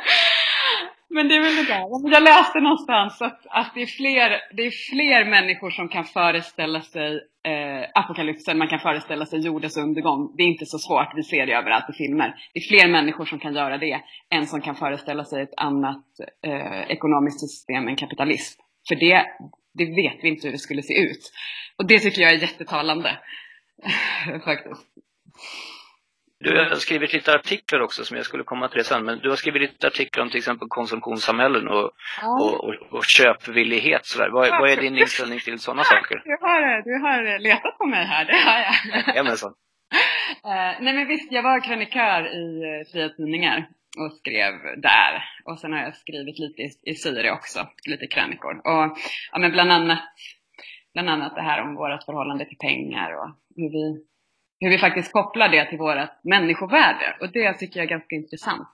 Men 1.10 1.28
det 1.28 1.36
är 1.36 1.42
väl 1.42 1.56
det 1.56 1.74
där. 1.74 2.12
Jag 2.12 2.24
läste 2.24 2.60
någonstans 2.60 3.22
att, 3.22 3.46
att 3.50 3.72
det, 3.76 3.82
är 3.82 3.88
fler, 3.88 4.56
det 4.56 4.64
är 4.64 4.72
fler 4.72 5.30
människor 5.30 5.70
som 5.70 5.90
kan 5.90 6.06
föreställa 6.06 6.82
sig 6.82 7.22
eh, 7.46 7.86
apokalypsen 7.94 8.58
man 8.58 8.68
kan 8.68 8.80
föreställa 8.80 9.26
sig 9.26 9.40
jordens 9.40 9.78
undergång. 9.78 10.36
Det 10.38 10.44
är 10.44 10.48
inte 10.48 10.66
så 10.66 10.80
svårt, 10.80 11.12
vi 11.16 11.24
ser 11.24 11.46
det 11.46 11.54
överallt 11.54 11.90
i 11.90 11.94
filmer. 11.94 12.36
Det 12.54 12.60
är 12.60 12.64
fler 12.64 12.92
människor 12.92 13.26
som 13.26 13.40
kan 13.40 13.54
göra 13.56 13.78
det 13.78 14.02
än 14.30 14.48
som 14.48 14.62
kan 14.62 14.76
föreställa 14.76 15.26
sig 15.26 15.44
ett 15.44 15.54
annat 15.58 16.06
eh, 16.48 16.82
ekonomiskt 16.92 17.40
system 17.40 17.88
än 17.88 17.96
kapitalism. 17.96 18.62
För 18.88 18.96
det, 18.96 19.26
det 19.74 19.86
vet 19.86 20.24
vi 20.24 20.28
inte 20.28 20.48
hur 20.48 20.52
det 20.52 20.60
skulle 20.60 20.82
se 20.82 20.94
ut. 20.94 21.32
Och 21.78 21.88
det 21.88 22.00
tycker 22.00 22.22
jag 22.22 22.34
är 22.34 22.38
jättetalande. 22.38 23.18
Faktiskt. 24.46 24.82
Du 26.46 26.60
har 26.60 26.76
skrivit 26.76 27.14
lite 27.14 27.36
artiklar 27.36 27.80
också 27.80 28.06
som 28.06 28.18
jag 28.18 28.26
skulle 28.26 28.44
komma 28.44 28.68
till 28.68 28.86
sen, 28.86 29.06
men 29.06 29.20
du 29.20 29.30
har 29.30 29.36
skrivit 29.36 29.62
lite 29.62 29.88
artiklar 29.88 30.24
om 30.24 30.30
till 30.30 30.38
exempel 30.38 30.68
konsumtionssamhällen 30.68 31.68
och, 31.68 31.92
ja. 32.22 32.44
och, 32.44 32.64
och, 32.64 32.76
och 32.92 33.06
köpvillighet. 33.06 34.06
Sådär. 34.06 34.30
Vad, 34.30 34.50
vad 34.50 34.70
är 34.70 34.78
din 34.78 34.98
inställning 34.98 35.40
till 35.40 35.60
sådana 35.60 35.84
saker? 35.84 36.22
Du 36.26 36.38
har, 36.42 36.82
du 36.82 37.02
har 37.06 37.40
letat 37.40 37.78
på 37.78 37.86
mig 37.86 38.06
här, 38.06 38.26
det 38.26 38.38
har 38.50 38.60
jag. 38.60 39.08
Jajamensan. 39.08 39.50
uh, 40.46 40.84
nej 40.84 40.94
men 40.94 41.08
visst, 41.08 41.32
jag 41.32 41.44
var 41.44 41.60
krönikör 41.60 42.22
i 42.28 42.46
uh, 42.66 42.92
Fria 42.92 43.10
Tidningar 43.10 43.70
och 43.98 44.14
skrev 44.14 44.54
där. 44.78 45.24
Och 45.46 45.60
sen 45.60 45.74
har 45.74 45.80
jag 45.80 45.96
skrivit 45.96 46.40
lite 46.40 46.62
i, 46.62 46.70
i 46.92 46.96
Syre 46.96 47.32
också, 47.32 47.68
lite 47.88 48.08
krönikor. 48.08 48.56
Och 48.58 48.98
ja, 49.32 49.40
men 49.40 49.52
bland 49.52 49.72
annat, 49.72 50.00
bland 50.94 51.10
annat 51.10 51.36
det 51.36 51.42
här 51.42 51.62
om 51.62 51.76
vårt 51.76 52.04
förhållande 52.04 52.46
till 52.46 52.58
pengar 52.58 53.10
och 53.20 53.30
hur 53.56 53.70
vi 53.70 54.06
hur 54.60 54.70
vi 54.70 54.78
faktiskt 54.78 55.12
kopplar 55.12 55.50
det 55.50 55.66
till 55.66 55.78
vårt 55.78 56.24
människovärde. 56.24 57.18
Och 57.22 57.32
det 57.32 57.54
tycker 57.54 57.80
jag 57.80 57.86
är 57.86 57.90
ganska 57.90 58.16
intressant. 58.16 58.70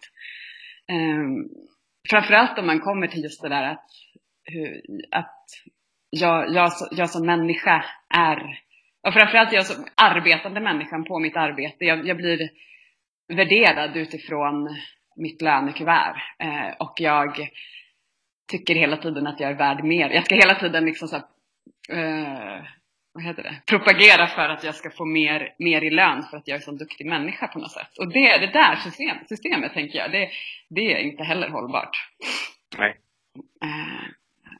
Um, 0.92 1.50
framförallt 2.10 2.60
om 2.60 2.66
man 2.68 2.80
kommer 2.80 3.08
till 3.08 3.24
just 3.24 3.42
det 3.42 3.50
där 3.50 3.64
att, 3.64 3.86
hur, 4.44 4.82
att 5.12 5.46
jag, 6.10 6.54
jag, 6.54 6.72
jag 6.92 7.10
som 7.10 7.26
människa 7.26 7.86
är, 8.14 8.60
och 9.08 9.14
framförallt 9.14 9.54
jag 9.54 9.66
som 9.66 9.86
arbetande 9.96 10.60
människan 10.60 11.04
på 11.04 11.20
mitt 11.20 11.38
arbete, 11.38 11.86
jag, 11.86 12.08
jag 12.08 12.18
blir 12.18 12.50
värderad 13.34 13.98
utifrån 13.98 14.70
mitt 15.16 15.42
lönekuvert. 15.42 16.16
Eh, 16.40 16.76
och 16.80 16.94
jag 16.98 17.50
tycker 18.52 18.76
hela 18.76 18.98
tiden 18.98 19.28
att 19.28 19.40
jag 19.40 19.52
är 19.52 19.56
värd 19.56 19.84
mer. 19.84 20.10
Jag 20.10 20.26
ska 20.26 20.36
hela 20.36 20.56
tiden 20.56 20.86
liksom 20.86 21.08
så 21.08 21.16
här, 21.16 21.26
eh, 21.90 22.64
vad 23.14 23.24
heter 23.24 23.44
det, 23.44 23.62
propagera 23.66 24.28
för 24.28 24.50
att 24.50 24.64
jag 24.64 24.76
ska 24.76 24.90
få 24.90 25.06
mer, 25.06 25.56
mer 25.58 25.84
i 25.84 25.90
lön 25.90 26.24
för 26.24 26.38
att 26.38 26.48
jag 26.48 26.56
är 26.56 26.62
så 26.62 26.72
duktig 26.72 27.06
människa 27.06 27.48
på 27.48 27.60
något 27.60 27.72
sätt. 27.72 27.98
Och 27.98 28.08
det, 28.08 28.38
det 28.38 28.48
där 28.54 28.76
system, 28.76 29.18
systemet, 29.30 29.74
tänker 29.74 30.00
jag, 30.00 30.12
det, 30.12 30.30
det 30.70 30.94
är 30.94 30.98
inte 30.98 31.24
heller 31.24 31.50
hållbart. 31.50 32.10
Nej. 32.78 32.98
Uh, 33.64 34.10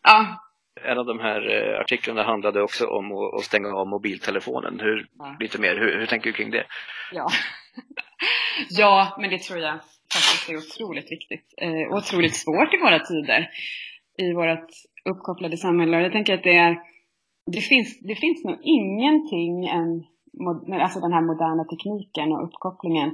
ja. 0.04 0.48
En 0.84 0.98
av 0.98 1.06
de 1.06 1.20
här 1.20 1.50
uh, 1.50 1.80
artiklarna 1.80 2.24
handlade 2.24 2.62
också 2.62 2.88
om 2.88 3.12
att, 3.12 3.44
stänga 3.44 3.76
av 3.76 3.88
mobiltelefonen. 3.88 4.80
Hur, 4.80 5.08
ja. 5.18 5.36
Lite 5.40 5.62
mer, 5.62 5.76
hur, 5.76 6.00
hur 6.00 6.06
tänker 6.06 6.26
du 6.26 6.34
kring 6.34 6.52
det? 6.52 6.66
Ja. 7.12 7.30
ja, 8.70 9.18
men 9.20 9.30
det 9.30 9.40
tror 9.40 9.60
jag 9.60 9.80
faktiskt 10.14 10.50
är 10.50 10.58
otroligt 10.58 11.12
viktigt. 11.12 11.54
Uh, 11.64 11.98
otroligt 11.98 12.36
svårt 12.36 12.74
i 12.74 12.78
våra 12.78 13.00
tider. 13.00 13.50
I 14.18 14.34
vårt 14.34 14.70
uppkopplade 15.10 15.58
samhälle. 15.58 15.98
Och 15.98 16.04
jag 16.04 16.12
tänker 16.12 16.34
att 16.34 16.44
det 16.44 16.58
är 16.58 16.91
det 17.52 17.62
finns, 17.62 18.00
det 18.00 18.16
finns 18.16 18.44
nog 18.44 18.58
ingenting 18.64 19.68
än 19.68 20.04
alltså 20.82 21.00
den 21.00 21.14
här 21.14 21.22
moderna 21.22 21.64
tekniken 21.64 22.32
och 22.32 22.44
uppkopplingen 22.48 23.10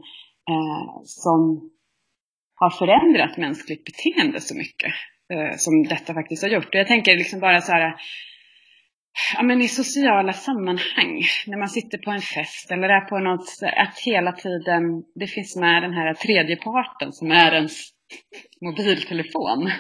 eh, 0.50 1.01
som 1.03 1.70
har 2.56 2.70
förändrat 2.70 3.38
mänskligt 3.38 3.86
beteende 3.86 4.41
så 4.41 4.56
mycket 4.56 4.94
eh, 5.34 5.58
som 5.58 5.84
detta 5.84 6.13
faktiskt 6.13 6.44
har 6.44 6.50
gjort. 6.50 6.67
Och 6.67 6.75
jag 6.75 6.88
tänker 6.88 7.17
liksom 7.17 7.39
bara 7.39 7.62
så 7.62 7.72
här, 7.72 7.96
ja 9.36 9.44
men 9.44 9.62
i 9.62 9.67
sociala 9.67 10.34
sammanhang, 10.34 11.24
när 11.48 11.58
man 11.58 11.70
sitter 11.70 11.98
på 11.98 12.12
en 12.12 12.22
fest 12.22 12.72
eller 12.72 12.89
är 12.89 13.01
på 13.01 13.20
något, 13.20 13.48
att 13.62 14.00
hela 14.00 14.32
tiden 14.32 15.03
det 15.15 15.27
finns 15.27 15.56
med 15.56 15.84
den 15.84 15.94
här 15.94 16.13
tredje 16.13 16.56
parten 16.56 17.13
som 17.13 17.32
är 17.32 17.51
ens 17.51 17.91
mobiltelefon. 18.62 19.72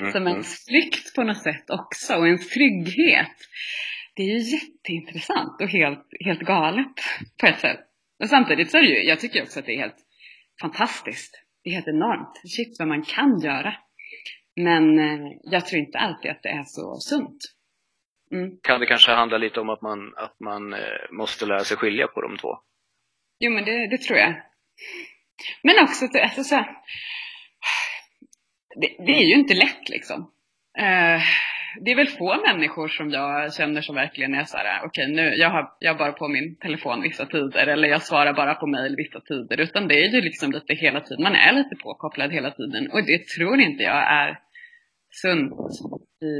Mm. 0.00 0.12
Som 0.12 0.26
en 0.26 0.42
flykt 0.44 1.14
på 1.14 1.22
något 1.22 1.42
sätt 1.42 1.70
också 1.70 2.14
och 2.16 2.28
en 2.28 2.38
trygghet. 2.38 3.36
Det 4.16 4.22
är 4.22 4.26
ju 4.26 4.38
jätteintressant 4.38 5.60
och 5.60 5.68
helt, 5.68 6.06
helt 6.24 6.40
galet 6.40 6.94
på 7.40 7.46
ett 7.46 7.60
sätt. 7.60 7.80
Och 8.22 8.28
samtidigt 8.28 8.70
så 8.70 8.78
är 8.78 8.82
det 8.82 8.88
ju, 8.88 9.08
jag 9.08 9.20
tycker 9.20 9.42
också 9.42 9.58
att 9.58 9.66
det 9.66 9.74
är 9.74 9.80
helt 9.80 10.06
fantastiskt. 10.60 11.44
Det 11.64 11.70
är 11.70 11.74
helt 11.74 11.88
enormt. 11.88 12.40
Shit 12.56 12.76
vad 12.78 12.88
man 12.88 13.02
kan 13.02 13.40
göra. 13.40 13.74
Men 14.56 14.98
eh, 14.98 15.32
jag 15.42 15.66
tror 15.66 15.80
inte 15.80 15.98
alltid 15.98 16.30
att 16.30 16.42
det 16.42 16.48
är 16.48 16.64
så 16.64 16.96
sunt. 17.00 17.38
Mm. 18.32 18.50
Kan 18.62 18.80
det 18.80 18.86
kanske 18.86 19.12
handla 19.12 19.38
lite 19.38 19.60
om 19.60 19.68
att 19.68 19.82
man, 19.82 20.14
att 20.16 20.40
man 20.40 20.72
eh, 20.72 21.10
måste 21.10 21.46
lära 21.46 21.64
sig 21.64 21.76
skilja 21.76 22.06
på 22.06 22.20
de 22.20 22.36
två? 22.36 22.58
Jo, 23.38 23.52
men 23.52 23.64
det, 23.64 23.86
det 23.86 23.98
tror 23.98 24.18
jag. 24.18 24.34
Men 25.62 25.84
också, 25.84 26.04
alltså, 26.22 26.44
så, 26.44 26.56
det, 28.80 28.96
det, 29.06 29.12
är 29.12 29.24
ju 29.24 29.34
inte 29.34 29.54
lätt 29.54 29.88
liksom. 29.88 30.20
Uh, 30.78 31.22
det 31.80 31.90
är 31.90 31.96
väl 31.96 32.06
få 32.06 32.36
människor 32.46 32.88
som 32.88 33.10
jag 33.10 33.54
känner 33.54 33.80
som 33.80 33.94
verkligen 33.94 34.34
är 34.34 34.44
så 34.44 34.56
här, 34.56 34.78
okej 34.86 35.04
okay, 35.04 35.16
nu, 35.16 35.34
jag 35.34 35.50
har, 35.50 35.72
jag 35.78 35.92
har 35.92 35.98
bara 35.98 36.12
på 36.12 36.28
min 36.28 36.56
telefon 36.56 37.02
vissa 37.02 37.26
tider 37.26 37.66
eller 37.66 37.88
jag 37.88 38.02
svarar 38.02 38.32
bara 38.32 38.54
på 38.54 38.66
mail 38.66 38.94
vissa 38.96 39.20
tider. 39.20 39.60
Utan 39.60 39.88
det 39.88 39.94
är 39.94 40.08
ju 40.08 40.20
liksom 40.20 40.52
lite 40.52 40.74
hela 40.74 41.00
tiden, 41.00 41.22
man 41.22 41.34
är 41.34 41.52
lite 41.52 41.76
påkopplad 41.82 42.32
hela 42.32 42.50
tiden. 42.50 42.90
Och 42.90 43.06
det 43.06 43.26
tror 43.26 43.60
inte 43.60 43.82
jag 43.82 44.12
är 44.12 44.38
sunt 45.10 45.52
i, 46.22 46.34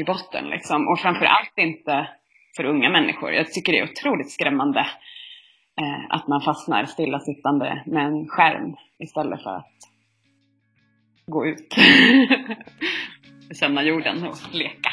i 0.00 0.04
botten 0.04 0.44
liksom. 0.50 0.88
Och 0.88 1.00
framförallt 1.00 1.58
inte 1.58 2.08
för 2.56 2.64
unga 2.64 2.90
människor. 2.90 3.32
Jag 3.32 3.52
tycker 3.52 3.72
det 3.72 3.78
är 3.78 3.90
otroligt 3.90 4.30
skrämmande 4.30 4.80
eh, 5.80 6.04
att 6.08 6.28
man 6.28 6.40
fastnar 6.40 6.84
stillasittande 6.84 7.82
med 7.86 8.06
en 8.06 8.28
skärm 8.28 8.76
istället 8.98 9.42
för 9.42 9.56
att 9.56 9.78
gå 11.26 11.46
ut. 11.46 11.76
känna 13.50 13.84
jorden 13.84 14.22
och 14.22 14.38
leka. 14.52 14.90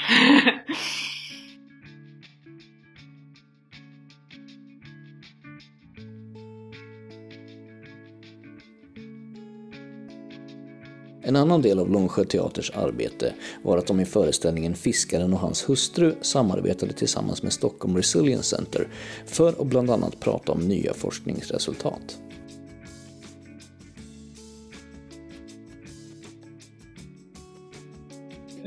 En 11.30 11.36
annan 11.36 11.62
del 11.62 11.80
av 11.80 11.90
Långsjö 11.90 12.24
Teaters 12.24 12.72
arbete 12.72 13.34
var 13.64 13.78
att 13.78 13.88
de 13.88 14.00
i 14.00 14.06
föreställningen 14.06 14.76
Fiskaren 14.76 15.34
och 15.34 15.40
hans 15.40 15.70
hustru 15.70 16.16
samarbetade 16.22 16.94
tillsammans 16.94 17.44
med 17.44 17.54
Stockholm 17.54 17.98
Resilience 17.98 18.56
Center 18.56 18.88
för 19.26 19.50
att 19.50 19.68
bland 19.68 19.90
annat 19.90 20.20
prata 20.20 20.52
om 20.52 20.60
nya 20.60 20.94
forskningsresultat. 20.94 22.20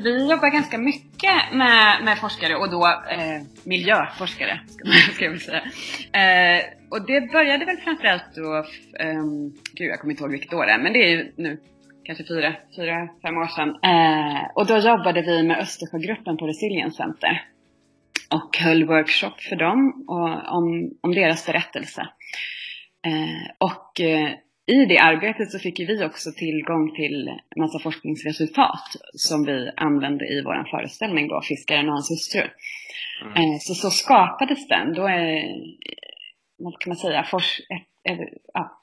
Vi 0.03 0.31
jobbar 0.31 0.51
ganska 0.51 0.79
mycket 0.79 1.53
med, 1.53 2.05
med 2.05 2.19
forskare 2.19 2.57
och 2.57 2.71
då 2.71 2.87
eh, 2.87 3.43
miljöforskare, 3.65 4.61
ska 5.15 5.29
man 5.29 5.39
säga. 5.39 5.63
Eh, 6.23 6.65
och 6.91 7.07
det 7.07 7.33
började 7.33 7.65
väl 7.65 7.77
framförallt 7.77 8.35
då, 8.35 8.57
eh, 8.99 9.23
gud 9.75 9.91
jag 9.91 10.01
kommer 10.01 10.13
inte 10.13 10.23
ihåg 10.23 10.31
vilket 10.31 10.53
år 10.53 10.67
det 10.67 10.73
är, 10.73 10.79
men 10.79 10.93
det 10.93 10.99
är 10.99 11.09
ju 11.09 11.33
nu 11.37 11.61
kanske 12.05 12.25
fyra, 12.25 12.55
fyra 12.77 13.09
fem 13.23 13.37
år 13.37 13.47
sedan. 13.47 13.69
Eh, 13.69 14.43
och 14.55 14.67
då 14.67 14.79
jobbade 14.79 15.23
vi 15.23 15.43
med 15.43 15.59
Östersjögruppen 15.59 16.37
på 16.37 16.47
Resilience 16.47 16.97
Center 16.97 17.45
och 18.31 18.59
höll 18.59 18.85
workshop 18.85 19.41
för 19.49 19.57
dem 19.57 20.05
och, 20.09 20.57
om, 20.57 20.91
om 21.01 21.15
deras 21.15 21.47
berättelse. 21.47 22.09
Eh, 23.07 23.51
och 23.59 24.01
eh, 24.01 24.31
i 24.67 24.85
det 24.85 24.99
arbetet 24.99 25.51
så 25.51 25.59
fick 25.59 25.81
vi 25.81 26.05
också 26.05 26.33
tillgång 26.33 26.95
till 26.95 27.39
massa 27.57 27.79
forskningsresultat 27.79 28.97
som 29.15 29.45
vi 29.45 29.71
använde 29.77 30.25
i 30.25 30.43
vår 30.45 30.71
föreställning 30.71 31.29
då, 31.29 31.43
Fiskaren 31.43 31.89
och 31.89 31.93
hans 31.93 32.11
hustru. 32.11 32.49
Mm. 33.23 33.33
Eh, 33.33 33.59
så 33.61 33.75
så 33.75 33.91
skapades 33.91 34.69
den. 34.69 34.95
Då 34.95 35.07
är, 35.07 35.45
vad 36.59 36.81
kan 36.81 36.91
man 36.91 36.97
säga, 36.97 37.25
fors, 37.25 37.61
ett, 37.61 38.13
ett, 38.13 38.29
ja, 38.55 38.83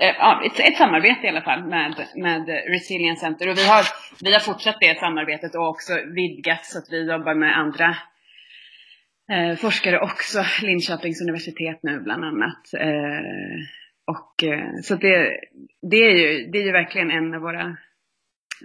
eh, 0.00 0.14
ja, 0.18 0.42
ett, 0.46 0.60
ett, 0.60 0.76
samarbete 0.76 1.26
i 1.26 1.28
alla 1.28 1.42
fall 1.42 1.64
med, 1.64 2.06
med 2.16 2.48
Resilience 2.48 3.20
Center. 3.20 3.48
Och 3.48 3.58
vi 3.58 3.68
har, 3.68 3.84
vi 4.24 4.32
har 4.32 4.40
fortsatt 4.40 4.80
det 4.80 4.98
samarbetet 4.98 5.54
och 5.54 5.68
också 5.68 5.92
vidgat 6.14 6.66
så 6.66 6.78
att 6.78 6.88
vi 6.90 7.10
jobbar 7.12 7.34
med 7.34 7.58
andra 7.58 7.96
eh, 9.32 9.56
forskare 9.56 10.00
också. 10.00 10.44
Linköpings 10.62 11.20
universitet 11.20 11.80
nu 11.82 12.00
bland 12.00 12.24
annat. 12.24 12.74
Eh, 12.74 13.79
och, 14.10 14.44
eh, 14.44 14.80
så 14.82 14.94
det, 14.94 15.40
det, 15.90 15.96
är 15.96 16.10
ju, 16.10 16.50
det 16.50 16.58
är 16.58 16.62
ju 16.62 16.72
verkligen 16.72 17.10
en 17.10 17.34
av 17.34 17.40
våra 17.40 17.66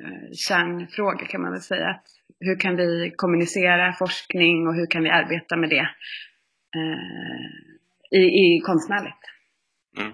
eh, 0.02 0.32
kärnfrågor 0.48 1.26
kan 1.26 1.42
man 1.42 1.52
väl 1.52 1.62
säga. 1.62 2.00
Hur 2.40 2.60
kan 2.60 2.76
vi 2.76 3.14
kommunicera 3.16 3.94
forskning 3.94 4.68
och 4.68 4.76
hur 4.76 4.86
kan 4.86 5.04
vi 5.04 5.10
arbeta 5.10 5.58
med 5.58 5.70
det 5.70 5.88
eh, 6.76 8.20
i, 8.20 8.24
i 8.24 8.60
konstnärligt? 8.66 9.24
Mm. 9.98 10.14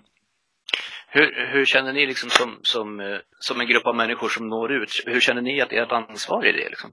Hur, 1.08 1.48
hur, 1.54 1.66
känner 1.66 1.94
ni 1.94 2.06
liksom 2.06 2.30
som, 2.30 2.60
som, 2.62 3.20
som 3.40 3.62
en 3.62 3.68
grupp 3.68 3.86
av 3.86 3.96
människor 3.96 4.30
som 4.30 4.48
når 4.48 4.72
ut? 4.72 5.04
Hur 5.06 5.20
känner 5.20 5.42
ni 5.42 5.62
att 5.62 5.74
ert 5.74 5.92
ansvar 5.92 6.46
är 6.46 6.54
det? 6.54 6.70
Liksom? 6.70 6.92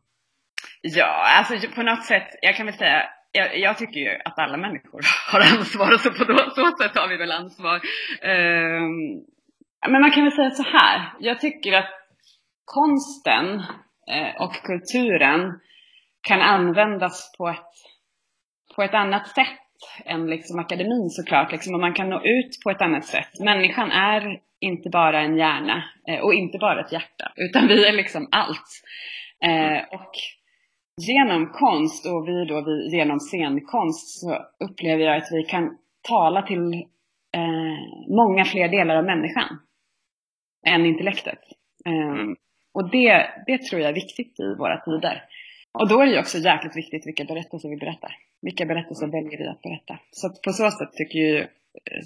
Ja, 0.80 1.26
alltså 1.38 1.68
på 1.68 1.82
något 1.82 2.04
sätt, 2.04 2.28
jag 2.42 2.56
kan 2.56 2.66
väl 2.66 2.74
säga 2.74 3.02
jag, 3.32 3.58
jag, 3.58 3.78
tycker 3.78 4.00
ju 4.00 4.18
att 4.24 4.38
alla 4.38 4.56
människor 4.56 5.00
har 5.32 5.40
ansvar 5.40 5.94
och 5.94 6.00
så 6.00 6.10
på 6.10 6.50
så 6.54 6.76
sätt 6.82 6.98
har 6.98 7.08
vi 7.08 7.16
väl 7.16 7.32
ansvar. 7.32 7.80
Ehm, 8.22 9.24
men 9.88 10.00
man 10.00 10.10
kan 10.10 10.24
väl 10.24 10.32
säga 10.32 10.50
så 10.50 10.62
här. 10.62 11.12
Jag 11.20 11.40
tycker 11.40 11.72
att 11.72 11.90
konsten 12.64 13.62
eh, 14.10 14.42
och 14.42 14.52
kulturen 14.52 15.60
kan 16.20 16.40
användas 16.40 17.32
på 17.38 17.48
ett, 17.48 17.72
på 18.76 18.82
ett 18.82 18.94
annat 18.94 19.28
sätt 19.28 19.58
än 20.04 20.26
liksom 20.26 20.58
akademin 20.58 21.10
såklart. 21.10 21.52
Liksom, 21.52 21.74
och 21.74 21.80
man 21.80 21.94
kan 21.94 22.10
nå 22.10 22.22
ut 22.24 22.60
på 22.64 22.70
ett 22.70 22.82
annat 22.82 23.04
sätt. 23.04 23.40
Människan 23.40 23.90
är 23.90 24.40
inte 24.60 24.90
bara 24.90 25.20
en 25.20 25.36
hjärna 25.36 25.84
eh, 26.08 26.20
och 26.20 26.34
inte 26.34 26.58
bara 26.58 26.80
ett 26.80 26.92
hjärta, 26.92 27.32
utan 27.36 27.66
vi 27.66 27.88
är 27.88 27.92
liksom 27.92 28.28
allt. 28.30 28.82
Eh, 29.44 29.82
och 29.94 30.12
genom 30.98 31.52
konst 31.52 32.06
och 32.06 32.28
vi 32.28 32.44
då 32.44 32.64
vi, 32.64 32.96
genom 32.96 33.20
scenkonst 33.20 34.20
så 34.20 34.38
upplever 34.64 35.04
jag 35.04 35.16
att 35.16 35.28
vi 35.32 35.42
kan 35.44 35.78
tala 36.08 36.42
till 36.42 36.72
eh, 37.34 37.78
många 38.08 38.44
fler 38.44 38.68
delar 38.68 38.96
av 38.96 39.04
människan 39.04 39.58
än 40.66 40.86
intellektet. 40.86 41.38
Eh, 41.86 41.92
mm. 41.92 42.36
Och 42.74 42.90
det, 42.90 43.30
det 43.46 43.58
tror 43.62 43.80
jag 43.80 43.90
är 43.90 43.94
viktigt 43.94 44.40
i 44.40 44.54
våra 44.58 44.80
tider. 44.80 45.22
Och 45.72 45.88
då 45.88 46.00
är 46.00 46.06
det 46.06 46.12
ju 46.12 46.18
också 46.18 46.38
jäkligt 46.38 46.76
viktigt 46.76 47.06
vilka 47.06 47.24
berättelser 47.24 47.68
vi 47.68 47.76
berättar. 47.76 48.16
Vilka 48.42 48.66
berättelser 48.66 49.06
väljer 49.06 49.38
vi 49.38 49.46
att 49.48 49.62
berätta? 49.62 50.00
Så 50.10 50.28
på 50.44 50.52
så 50.52 50.70
sätt 50.70 50.92
tycker 50.92 51.18
ju, 51.18 51.38
eh, 51.38 52.02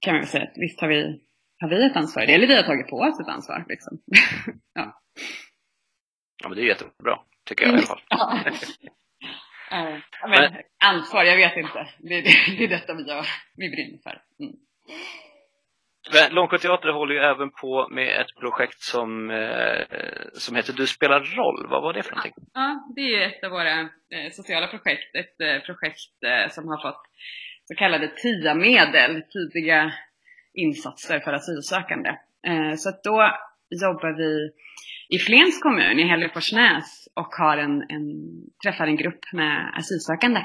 kan 0.00 0.14
man 0.14 0.20
väl 0.20 0.28
säga 0.28 0.44
att 0.44 0.52
visst 0.56 0.80
har 0.80 0.88
vi, 0.88 1.20
har 1.60 1.68
vi 1.68 1.86
ett 1.86 1.96
ansvar 1.96 2.22
Eller 2.22 2.46
vi 2.46 2.56
har 2.56 2.62
tagit 2.62 2.88
på 2.88 2.96
oss 2.96 3.20
ett 3.20 3.28
ansvar. 3.28 3.64
Liksom. 3.68 3.98
ja. 4.74 5.00
ja, 6.42 6.48
men 6.48 6.56
det 6.56 6.62
är 6.62 6.66
jättebra. 6.66 7.18
Tycker 7.46 7.64
jag 7.64 7.74
i 7.74 7.76
alla 7.76 7.86
fall. 7.86 8.02
ja. 9.70 10.00
men, 10.28 10.52
ansvar, 10.84 11.24
jag 11.24 11.36
vet 11.36 11.56
inte. 11.56 11.88
Det, 11.98 12.20
det, 12.20 12.30
det 12.58 12.64
är 12.64 12.68
detta 12.68 12.94
vi 12.94 13.02
gör. 13.02 13.26
Vi 13.56 13.70
brinner 13.70 13.98
för. 14.02 14.22
Mm. 14.40 14.56
Långsjöteater 16.30 16.88
håller 16.88 17.14
ju 17.14 17.20
även 17.20 17.50
på 17.50 17.88
med 17.90 18.20
ett 18.20 18.40
projekt 18.40 18.80
som, 18.80 19.30
eh, 19.30 19.86
som 20.32 20.56
heter 20.56 20.72
Du 20.72 20.86
spelar 20.86 21.20
roll. 21.20 21.66
Vad 21.70 21.82
var 21.82 21.92
det 21.92 22.02
för 22.02 22.10
någonting? 22.10 22.34
Ja, 22.54 22.92
det 22.96 23.14
är 23.14 23.26
ett 23.28 23.44
av 23.44 23.50
våra 23.50 23.80
eh, 23.80 24.30
sociala 24.32 24.66
projekt. 24.66 25.14
Ett 25.14 25.40
eh, 25.40 25.62
projekt 25.62 26.22
eh, 26.26 26.50
som 26.50 26.68
har 26.68 26.82
fått 26.82 27.02
så 27.64 27.74
kallade 27.74 28.08
TIA-medel, 28.08 29.22
tidiga 29.22 29.92
insatser 30.54 31.20
för 31.20 31.32
asylsökande. 31.32 32.10
Eh, 32.46 32.74
så 32.76 32.88
att 32.88 33.02
då 33.02 33.30
jobbar 33.70 34.12
vi 34.16 34.50
i 35.08 35.18
Flens 35.18 35.60
kommun, 35.62 35.98
i 35.98 36.08
Hälleforsnäs 36.08 37.08
och 37.14 37.34
har 37.34 37.56
en, 37.56 37.82
en, 37.88 38.04
träffar 38.64 38.86
en 38.86 38.96
grupp 38.96 39.32
med 39.32 39.78
asylsökande. 39.78 40.40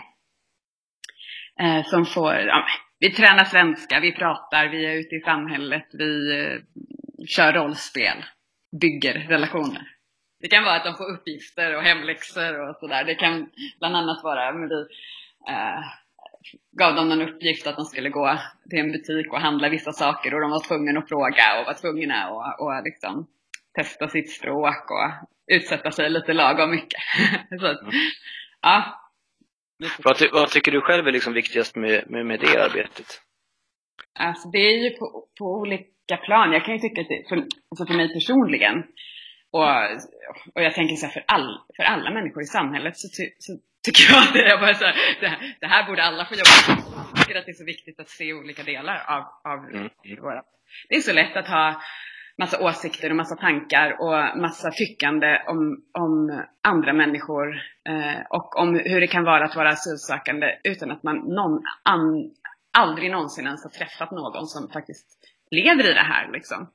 Eh, 1.60 1.86
som 1.86 2.06
får, 2.06 2.34
ja, 2.34 2.66
vi 3.00 3.12
tränar 3.12 3.46
svenska, 3.46 4.00
vi 4.00 4.12
pratar, 4.12 4.68
vi 4.68 4.86
är 4.86 5.00
ute 5.00 5.16
i 5.16 5.22
samhället, 5.22 5.88
vi 5.94 6.40
eh, 6.40 6.60
kör 7.28 7.54
rollspel, 7.54 8.18
bygger 8.82 9.14
relationer. 9.14 9.88
Det 10.42 10.48
kan 10.48 10.64
vara 10.64 10.76
att 10.76 10.86
de 10.86 10.96
får 10.96 11.14
uppgifter 11.14 11.76
och 11.76 11.84
hemläxor 11.84 12.70
och 12.70 12.76
sådär. 12.76 13.04
Det 13.04 13.16
kan 13.16 13.50
bland 13.80 13.96
annat 13.96 14.24
vara, 14.24 14.54
men 14.54 14.70
vi 14.70 14.82
eh, 15.50 15.82
gav 16.72 16.96
dem 16.96 17.12
en 17.12 17.22
uppgift 17.22 17.68
att 17.68 17.76
de 17.76 17.86
skulle 17.86 18.10
gå 18.10 18.38
till 18.70 18.80
en 18.80 18.92
butik 18.92 19.34
och 19.34 19.42
handla 19.42 19.70
vissa 19.70 19.92
saker 19.92 20.34
och 20.34 20.42
de 20.42 20.52
var 20.52 20.68
tvungna 20.68 21.00
att 21.00 21.10
fråga 21.10 21.60
och 21.60 21.66
var 21.66 21.74
tvungna 21.74 22.16
att 22.16 22.60
och 22.60 22.84
liksom 22.84 23.28
testa 23.74 24.08
sitt 24.08 24.32
språk 24.32 24.92
och 24.92 25.30
utsätta 25.48 25.92
sig 25.92 26.10
lite 26.10 26.34
lagom 26.34 26.72
mycket. 26.72 27.02
Så 27.60 27.66
att, 27.66 27.82
mm. 27.82 27.94
ja. 28.62 28.98
Vad, 30.04 30.18
ty 30.18 30.28
vad, 30.32 30.50
tycker 30.50 30.72
du 30.72 30.82
själv 30.82 31.08
är 31.08 31.12
liksom 31.12 31.34
viktigast 31.34 31.76
med, 31.76 32.10
med, 32.10 32.26
med, 32.26 32.40
det 32.40 32.64
arbetet? 32.64 33.22
Alltså 34.20 34.50
det 34.50 34.58
är 34.58 34.84
ju 34.84 34.90
på, 34.90 35.28
på 35.40 35.46
olika 35.46 36.18
plan. 36.26 36.52
Jag 36.54 36.66
kan 36.66 36.74
ju 36.74 36.80
tycka 36.80 37.02
att 37.02 37.08
det, 37.08 37.30
för, 37.30 37.36
alltså 37.36 37.86
för 37.88 37.94
mig 37.94 38.14
personligen, 38.14 38.84
och, 39.52 39.68
och 40.56 40.64
jag 40.64 40.74
tänker 40.74 40.96
så 40.96 41.06
här, 41.06 41.14
för, 41.14 41.24
all, 41.28 41.60
för 41.76 41.84
alla 41.84 42.12
människor 42.12 42.44
i 42.44 42.46
samhället 42.46 42.98
så, 42.98 43.08
ty, 43.08 43.30
så 43.40 43.58
tycker 43.86 44.14
jag 44.14 44.24
att 44.24 44.34
det 44.34 44.46
är 44.46 44.58
bara 44.58 44.74
så 44.74 44.86
här, 44.86 44.96
det, 45.22 45.28
här, 45.28 45.56
det 45.60 45.68
här 45.68 45.88
borde 45.88 46.04
alla 46.04 46.26
få 46.26 46.36
jobba 46.36 46.56
med. 46.68 46.84
Jag 47.16 47.26
tycker 47.26 47.40
att 47.40 47.46
det 47.46 47.52
är 47.52 47.64
så 47.64 47.66
viktigt 47.66 48.00
att 48.00 48.10
se 48.10 48.34
olika 48.34 48.64
delar 48.64 48.98
av, 49.08 49.52
av 49.52 49.60
mm. 49.70 49.90
våra... 50.22 50.44
Det 50.90 50.96
är 50.96 51.02
så 51.02 51.14
lätt 51.14 51.36
att 51.36 51.48
ha 51.48 51.82
massa 52.38 52.64
åsikter 52.64 53.10
och 53.10 53.16
massa 53.16 53.36
tankar 53.36 53.98
och 54.00 54.38
massa 54.42 54.72
tyckande 54.72 55.42
om, 55.48 55.84
om 55.92 56.44
andra 56.62 56.94
människor 56.94 57.56
eh, 57.90 58.22
och 58.30 58.56
om 58.56 58.76
hur 58.76 59.02
det 59.02 59.08
kan 59.08 59.24
vara 59.24 59.46
att 59.46 59.56
vara 59.56 59.70
asylsökande 59.70 60.48
utan 60.64 60.92
att 60.92 61.04
man 61.04 61.18
någon, 61.18 61.64
an, 61.84 62.32
aldrig 62.78 63.12
någonsin 63.12 63.46
ens 63.46 63.64
har 63.64 63.70
träffat 63.70 64.12
någon 64.12 64.48
som 64.48 64.70
faktiskt 64.70 65.08
lever 65.52 65.92
i 65.92 65.94
det 65.94 66.04
här. 66.04 66.32
Liksom. 66.32 66.72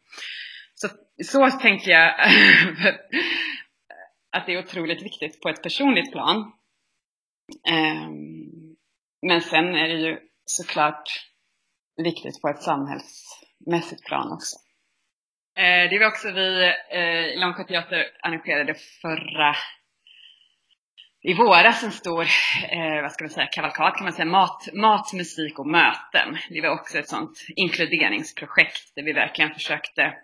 Så, 0.74 0.88
så 1.24 1.50
tänker 1.50 1.90
jag 1.90 2.14
att 4.36 4.46
det 4.46 4.54
är 4.54 4.64
otroligt 4.64 5.02
viktigt 5.02 5.40
på 5.40 5.48
ett 5.48 5.62
personligt 5.62 6.12
plan. 6.12 6.52
Eh, 7.68 8.08
men 9.26 9.40
sen 9.40 9.74
är 9.74 9.88
det 9.88 9.94
ju 9.94 10.18
såklart 10.44 11.08
viktigt 11.96 12.42
på 12.42 12.48
ett 12.48 12.62
samhällsmässigt 12.62 14.04
plan 14.04 14.32
också. 14.32 14.56
Eh, 15.56 15.90
det 15.90 15.98
var 15.98 16.06
också 16.06 16.30
vi 16.30 16.72
eh, 16.90 17.26
i 17.26 17.36
Långsjö 17.36 17.64
Teater 17.64 18.04
arrangerade 18.22 18.74
förra 18.74 19.56
i 21.22 21.34
våras 21.34 21.82
en 21.82 21.92
stor, 21.92 22.26
eh, 22.70 23.02
vad 23.02 23.12
ska 23.12 23.24
man 23.24 23.30
säga, 23.30 23.46
kavalkad 23.46 23.94
kan 23.94 24.04
man 24.04 24.12
säga, 24.12 24.26
mat, 24.26 24.68
mat, 24.72 25.12
musik 25.12 25.58
och 25.58 25.66
möten. 25.66 26.38
Det 26.50 26.60
var 26.60 26.68
också 26.68 26.98
ett 26.98 27.08
sånt 27.08 27.46
inkluderingsprojekt 27.56 28.94
där 28.94 29.02
vi 29.02 29.12
verkligen 29.12 29.54
försökte 29.54 30.14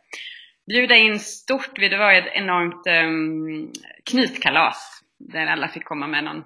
bjuda 0.67 0.97
in 0.97 1.21
stort. 1.21 1.77
Det 1.77 1.97
var 1.97 2.13
ett 2.13 2.33
enormt 2.33 2.87
um, 2.87 3.73
knytkalas 4.05 5.03
där 5.19 5.47
alla 5.47 5.69
fick 5.69 5.85
komma 5.85 6.07
med 6.07 6.25
någon 6.25 6.45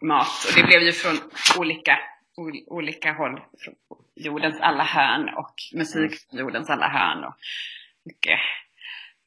mat. 0.00 0.46
Och 0.48 0.60
det 0.60 0.66
blev 0.66 0.82
ju 0.82 0.92
från 0.92 1.16
olika, 1.58 1.98
olika 2.66 3.12
håll, 3.12 3.40
från 3.58 3.74
jordens 4.14 4.60
alla 4.60 4.84
hörn 4.84 5.28
och 5.28 5.54
musik 5.74 6.12
från 6.30 6.40
jordens 6.40 6.70
alla 6.70 6.88
hörn. 6.88 7.24
Och 7.24 7.34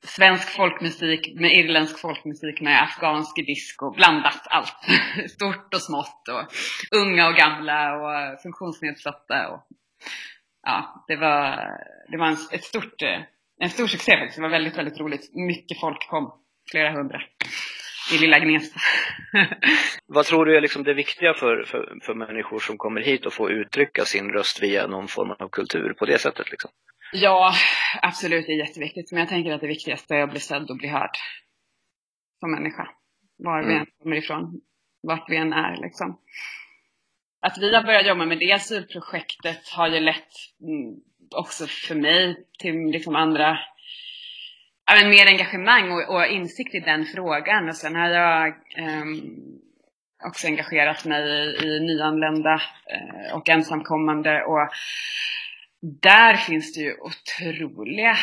svensk 0.04 0.50
folkmusik 0.50 1.34
med 1.36 1.58
irländsk 1.58 2.00
folkmusik 2.00 2.62
med 2.62 2.84
afghansk 2.84 3.36
disco, 3.36 3.92
blandat 3.92 4.48
allt. 4.50 4.76
Stort 5.30 5.74
och 5.74 5.82
smått 5.82 6.28
och 6.28 6.54
unga 7.00 7.28
och 7.28 7.36
gamla 7.36 7.96
och 7.96 8.42
funktionsnedsatta. 8.42 9.50
Och, 9.50 9.68
ja, 10.64 11.06
det 11.08 11.16
var, 11.16 11.58
det 12.12 12.18
var 12.18 12.28
en, 12.28 12.38
ett 12.52 12.64
stort, 12.64 13.02
eh, 13.02 13.22
en 13.60 13.70
stor 13.70 13.88
succé 13.88 14.18
faktiskt. 14.18 14.36
Det 14.36 14.42
var 14.42 14.50
väldigt, 14.50 14.78
väldigt 14.78 15.00
roligt. 15.00 15.36
Mycket 15.36 15.80
folk 15.80 16.10
kom, 16.10 16.34
flera 16.72 16.92
hundra 16.92 17.22
i 18.14 18.18
lilla 18.18 18.40
Gnesta. 18.40 18.80
Vad 20.08 20.26
tror 20.26 20.46
du 20.46 20.58
är 20.58 20.62
liksom 20.62 20.84
det 20.84 20.94
viktiga 20.94 21.34
för, 21.34 21.64
för, 21.64 21.98
för 22.02 22.14
människor 22.14 22.60
som 22.60 22.78
kommer 22.78 23.02
hit 23.02 23.26
och 23.26 23.34
får 23.34 23.52
uttrycka 23.52 24.06
sin 24.06 24.30
röst 24.30 24.64
via 24.64 24.88
någon 24.88 25.08
form 25.08 25.32
av 25.32 25.50
kultur 25.50 25.94
på 25.94 26.06
det 26.06 26.20
sättet? 26.20 26.52
Liksom? 26.52 26.72
Ja, 27.14 27.54
absolut, 28.02 28.46
det 28.46 28.52
är 28.52 28.58
jätteviktigt. 28.58 29.12
Men 29.12 29.20
jag 29.20 29.30
tänker 29.30 29.52
att 29.52 29.62
det 29.62 29.68
viktigaste 29.68 30.16
är 30.16 30.24
att 30.24 30.32
bli 30.32 30.40
sedd 30.40 30.70
och 30.70 30.78
bli 30.78 30.88
hörd 30.88 31.18
som 32.40 32.52
människa. 32.52 32.88
Var 33.38 33.60
mm. 33.60 33.70
vi 33.70 33.76
än 33.76 33.86
kommer 34.02 34.16
ifrån, 34.16 34.62
vart 35.04 35.30
vi 35.30 35.38
än 35.38 35.54
är 35.54 35.78
liksom. 35.82 36.20
Att 37.42 37.58
vi 37.58 37.76
har 37.76 37.84
börjat 37.84 38.08
jobba 38.08 38.26
med 38.26 38.40
det 38.40 38.52
asylprojektet 38.52 39.70
har 39.70 39.88
ju 39.88 40.00
lett 40.00 40.34
mm, 40.62 40.96
också 41.36 41.68
för 41.68 41.96
mig 41.96 42.46
till 42.60 42.76
liksom 42.76 43.16
andra 43.16 43.60
men, 44.92 45.10
mer 45.10 45.28
engagemang 45.28 45.92
och, 45.92 46.16
och, 46.16 46.26
insikt 46.26 46.76
i 46.76 46.80
den 46.80 47.06
frågan. 47.06 47.70
Och 47.70 47.76
sen 47.76 47.96
har 47.96 48.10
jag 48.10 48.54
um, 48.78 49.38
också 50.26 50.48
engagerat 50.48 51.06
mig 51.06 51.22
i, 51.30 51.66
i 51.66 51.80
nyanlända 51.80 52.54
uh, 52.56 53.36
och 53.36 53.50
ensamkommande. 53.50 54.44
Och 54.44 54.70
där 55.82 56.36
finns 56.36 56.74
det 56.74 56.82
ju 56.82 56.96
otroliga 57.00 58.18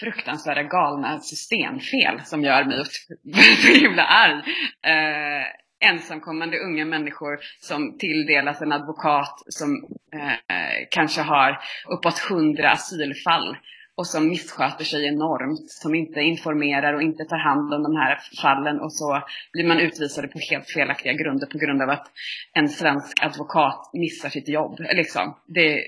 fruktansvärda 0.00 0.62
galna 0.62 1.20
systemfel 1.20 2.20
som 2.24 2.42
gör 2.42 2.64
mig 2.64 2.84
så 3.62 3.68
himla 3.68 4.02
arg. 4.02 4.42
Eh, 4.82 5.46
ensamkommande 5.80 6.58
unga 6.58 6.84
människor 6.84 7.38
som 7.60 7.98
tilldelas 7.98 8.62
en 8.62 8.72
advokat 8.72 9.42
som 9.48 9.88
eh, 10.14 10.86
kanske 10.90 11.20
har 11.20 11.58
uppåt 11.88 12.18
hundra 12.18 12.70
asylfall 12.70 13.56
och 13.96 14.06
som 14.06 14.28
missköter 14.28 14.84
sig 14.84 15.06
enormt, 15.06 15.70
som 15.70 15.94
inte 15.94 16.20
informerar 16.20 16.94
och 16.94 17.02
inte 17.02 17.24
tar 17.24 17.38
hand 17.38 17.74
om 17.74 17.82
de 17.82 17.96
här 17.96 18.18
fallen 18.42 18.80
och 18.80 18.92
så 18.92 19.22
blir 19.52 19.66
man 19.66 19.80
utvisade 19.80 20.28
på 20.28 20.38
helt 20.50 20.70
felaktiga 20.70 21.12
grunder 21.12 21.46
på 21.46 21.58
grund 21.58 21.82
av 21.82 21.90
att 21.90 22.06
en 22.52 22.68
svensk 22.68 23.22
advokat 23.22 23.90
missar 23.92 24.28
sitt 24.28 24.48
jobb. 24.48 24.78
Liksom. 24.78 25.36
Det 25.46 25.82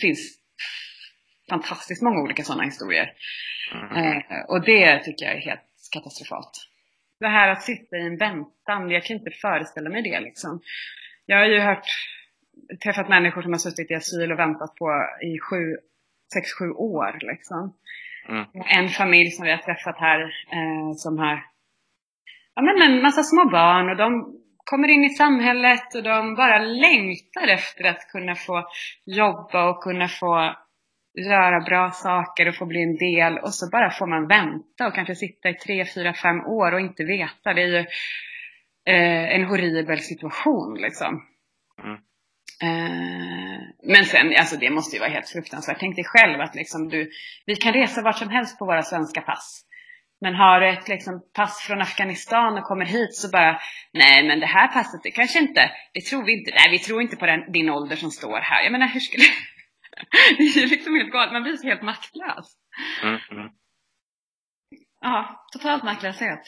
finns 0.00 0.38
fantastiskt 1.50 2.02
många 2.02 2.22
olika 2.22 2.42
sådana 2.42 2.62
historier. 2.62 3.12
Mm. 3.74 3.96
Eh, 3.96 4.44
och 4.48 4.64
det 4.64 4.98
tycker 5.04 5.24
jag 5.26 5.34
är 5.34 5.40
helt 5.40 5.60
katastrofalt. 5.92 6.52
Det 7.20 7.28
här 7.28 7.48
att 7.48 7.62
sitta 7.62 7.96
i 7.96 8.06
en 8.06 8.16
väntan, 8.16 8.90
jag 8.90 9.04
kan 9.04 9.16
inte 9.16 9.30
föreställa 9.30 9.90
mig 9.90 10.02
det 10.02 10.20
liksom. 10.20 10.60
jag 11.26 11.38
har 11.38 11.46
ju 11.46 11.60
hört, 11.60 11.86
träffat 12.82 13.08
människor 13.08 13.42
som 13.42 13.52
har 13.52 13.58
suttit 13.58 13.90
i 13.90 13.94
asyl 13.94 14.32
och 14.32 14.38
väntat 14.38 14.74
på 14.74 14.86
i 15.22 15.38
sju, 15.38 15.76
sex, 16.34 16.52
sju 16.58 16.70
år 16.70 17.18
liksom. 17.20 17.76
Mm. 18.28 18.44
En 18.66 18.88
familj 18.88 19.30
som 19.30 19.44
vi 19.44 19.50
har 19.50 19.58
träffat 19.58 19.98
här 19.98 20.20
eh, 20.52 20.92
som 20.96 21.18
har 21.18 21.44
ja, 22.54 22.62
men 22.62 22.82
en 22.82 23.02
massa 23.02 23.22
små 23.22 23.44
barn 23.50 23.90
och 23.90 23.96
de 23.96 24.39
kommer 24.70 24.88
in 24.88 25.04
i 25.04 25.10
samhället 25.10 25.94
och 25.94 26.02
de 26.02 26.34
bara 26.34 26.58
längtar 26.58 27.48
efter 27.48 27.84
att 27.84 28.08
kunna 28.12 28.34
få 28.34 28.64
jobba 29.06 29.70
och 29.70 29.82
kunna 29.82 30.08
få 30.08 30.54
göra 31.28 31.60
bra 31.60 31.90
saker 31.90 32.48
och 32.48 32.54
få 32.54 32.66
bli 32.66 32.82
en 32.82 32.96
del 32.96 33.38
och 33.38 33.54
så 33.54 33.70
bara 33.70 33.90
får 33.90 34.06
man 34.06 34.28
vänta 34.28 34.86
och 34.86 34.94
kanske 34.94 35.14
sitta 35.14 35.48
i 35.48 35.54
tre, 35.54 35.84
fyra, 35.94 36.14
fem 36.14 36.40
år 36.40 36.72
och 36.72 36.80
inte 36.80 37.04
veta. 37.04 37.54
Det 37.54 37.62
är 37.62 37.66
ju 37.66 37.84
eh, 38.94 39.34
en 39.34 39.44
horribel 39.44 39.98
situation 39.98 40.78
liksom. 40.80 41.22
Mm. 41.82 41.96
Eh, 42.62 43.60
men 43.82 44.04
sen, 44.04 44.34
alltså 44.38 44.56
det 44.56 44.70
måste 44.70 44.96
ju 44.96 45.00
vara 45.00 45.10
helt 45.10 45.28
fruktansvärt. 45.28 45.80
Tänk 45.80 45.96
dig 45.96 46.04
själv 46.04 46.40
att 46.40 46.54
liksom 46.54 46.88
du, 46.88 47.10
vi 47.46 47.56
kan 47.56 47.72
resa 47.72 48.02
vart 48.02 48.18
som 48.18 48.30
helst 48.30 48.58
på 48.58 48.64
våra 48.64 48.82
svenska 48.82 49.20
pass. 49.20 49.64
Men 50.20 50.34
har 50.34 50.60
du 50.60 50.68
ett 50.68 50.88
liksom, 50.88 51.22
pass 51.34 51.60
från 51.66 51.80
Afghanistan 51.80 52.58
och 52.58 52.64
kommer 52.64 52.84
hit 52.84 53.14
så 53.14 53.30
bara, 53.30 53.60
nej 53.92 54.28
men 54.28 54.40
det 54.40 54.46
här 54.46 54.68
passet, 54.68 55.02
det 55.02 55.10
kanske 55.10 55.38
inte, 55.38 55.70
det 55.92 56.00
tror 56.00 56.24
vi 56.24 56.38
inte, 56.38 56.50
nej 56.54 56.70
vi 56.70 56.78
tror 56.78 57.02
inte 57.02 57.16
på 57.16 57.26
den, 57.26 57.52
din 57.52 57.70
ålder 57.70 57.96
som 57.96 58.10
står 58.10 58.40
här. 58.40 58.62
Jag 58.62 58.72
menar 58.72 58.86
hur 58.86 59.00
skulle, 59.00 59.24
det 60.38 60.42
är 60.42 60.60
ju 60.60 60.66
liksom 60.66 60.94
helt 60.94 61.12
galet, 61.12 61.32
man 61.32 61.42
blir 61.42 61.56
så 61.56 61.66
helt 61.66 61.82
maktlös. 61.82 62.56
Mm, 63.02 63.18
mm. 63.30 63.50
Ja, 65.00 65.46
totalt 65.52 65.82
maktlöshet. 65.82 66.40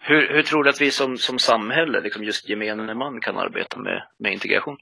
Hur, 0.00 0.34
hur 0.34 0.42
tror 0.42 0.64
du 0.64 0.70
att 0.70 0.80
vi 0.80 0.90
som, 0.90 1.18
som 1.18 1.38
samhälle, 1.38 2.00
liksom 2.00 2.24
just 2.24 2.48
gemene 2.48 2.94
man, 2.94 3.20
kan 3.20 3.38
arbeta 3.38 3.78
med, 3.78 4.08
med 4.18 4.32
integration? 4.32 4.78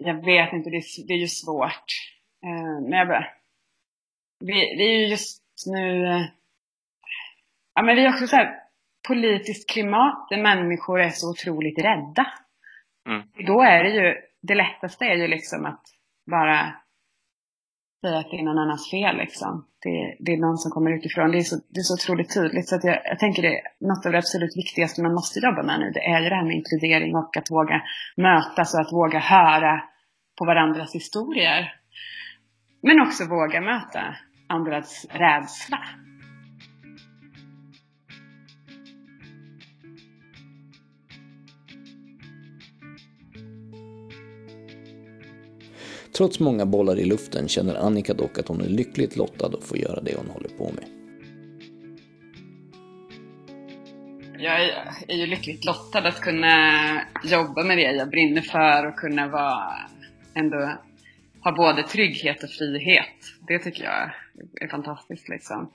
Jag 0.00 0.24
vet 0.24 0.52
inte, 0.52 0.70
det 0.70 0.76
är, 0.76 1.06
det 1.06 1.14
är 1.14 1.18
ju 1.18 1.28
svårt. 1.28 1.88
Eh, 2.44 2.88
men 2.88 2.98
jag 2.98 3.06
vi, 4.40 4.52
vi 4.52 4.94
är 4.94 4.98
ju 4.98 5.06
just 5.06 5.42
nu, 5.66 6.06
eh, 6.06 6.24
ja 7.74 7.82
men 7.82 7.96
vi 7.96 8.04
är 8.04 8.08
också 8.08 8.26
så 8.26 8.36
här 8.36 8.54
politiskt 9.08 9.70
klimat 9.70 10.26
där 10.30 10.42
människor 10.42 11.00
är 11.00 11.10
så 11.10 11.30
otroligt 11.30 11.78
rädda. 11.78 12.26
Mm. 13.08 13.22
Då 13.46 13.62
är 13.62 13.84
det 13.84 13.90
ju, 13.90 14.14
det 14.42 14.54
lättaste 14.54 15.04
är 15.04 15.16
ju 15.16 15.28
liksom 15.28 15.66
att 15.66 15.82
bara 16.30 16.74
säga 18.00 18.18
att 18.18 18.30
det 18.30 18.36
är 18.36 18.42
någon 18.42 18.58
annans 18.58 18.90
fel 18.90 19.16
liksom. 19.16 19.66
Det, 19.82 20.16
det 20.18 20.32
är 20.32 20.36
någon 20.36 20.58
som 20.58 20.70
kommer 20.70 20.90
utifrån. 20.90 21.30
Det 21.30 21.38
är 21.38 21.42
så, 21.42 21.56
det 21.68 21.80
är 21.80 21.82
så 21.82 21.94
otroligt 21.94 22.34
tydligt. 22.34 22.68
Så 22.68 22.76
att 22.76 22.84
jag, 22.84 23.00
jag 23.04 23.18
tänker 23.18 23.42
det 23.42 23.62
något 23.80 24.06
av 24.06 24.12
det 24.12 24.18
absolut 24.18 24.56
viktigaste 24.56 25.02
man 25.02 25.14
måste 25.14 25.38
jobba 25.38 25.62
med 25.62 25.80
nu. 25.80 25.90
Det 25.90 26.00
är 26.00 26.20
ju 26.22 26.28
det 26.28 26.34
här 26.34 26.44
med 26.44 26.56
inkludering 26.56 27.16
och 27.16 27.36
att 27.36 27.50
våga 27.50 27.82
mötas 28.16 28.74
och 28.74 28.80
att 28.80 28.92
våga 28.92 29.18
höra 29.18 29.82
på 30.38 30.44
varandras 30.44 30.94
historier. 30.94 31.74
Men 32.82 33.00
också 33.00 33.24
våga 33.24 33.60
möta 33.60 34.16
andras 34.48 35.06
rädsla. 35.10 35.78
Trots 46.16 46.40
många 46.40 46.66
bollar 46.66 46.98
i 46.98 47.04
luften 47.04 47.48
känner 47.48 47.74
Annika 47.74 48.14
dock 48.14 48.38
att 48.38 48.48
hon 48.48 48.60
är 48.60 48.68
lyckligt 48.68 49.16
lottad 49.16 49.46
att 49.46 49.64
få 49.64 49.76
göra 49.76 50.00
det 50.00 50.14
hon 50.16 50.30
håller 50.30 50.48
på 50.48 50.72
med. 50.72 50.84
Jag 54.40 54.60
är 55.08 55.16
ju 55.16 55.26
lyckligt 55.26 55.64
lottad 55.64 56.08
att 56.08 56.20
kunna 56.20 56.50
jobba 57.24 57.64
med 57.64 57.78
det 57.78 57.82
jag 57.82 58.10
brinner 58.10 58.42
för 58.42 58.86
och 58.86 58.96
kunna 58.96 59.28
vara 59.28 59.74
ändå 60.34 60.78
ha 61.44 61.52
både 61.52 61.82
trygghet 61.82 62.42
och 62.42 62.50
frihet. 62.50 63.16
Det 63.48 63.58
tycker 63.58 63.84
jag 63.84 64.10
är 64.60 64.68
fantastiskt 64.68 65.28
liksom. 65.28 65.72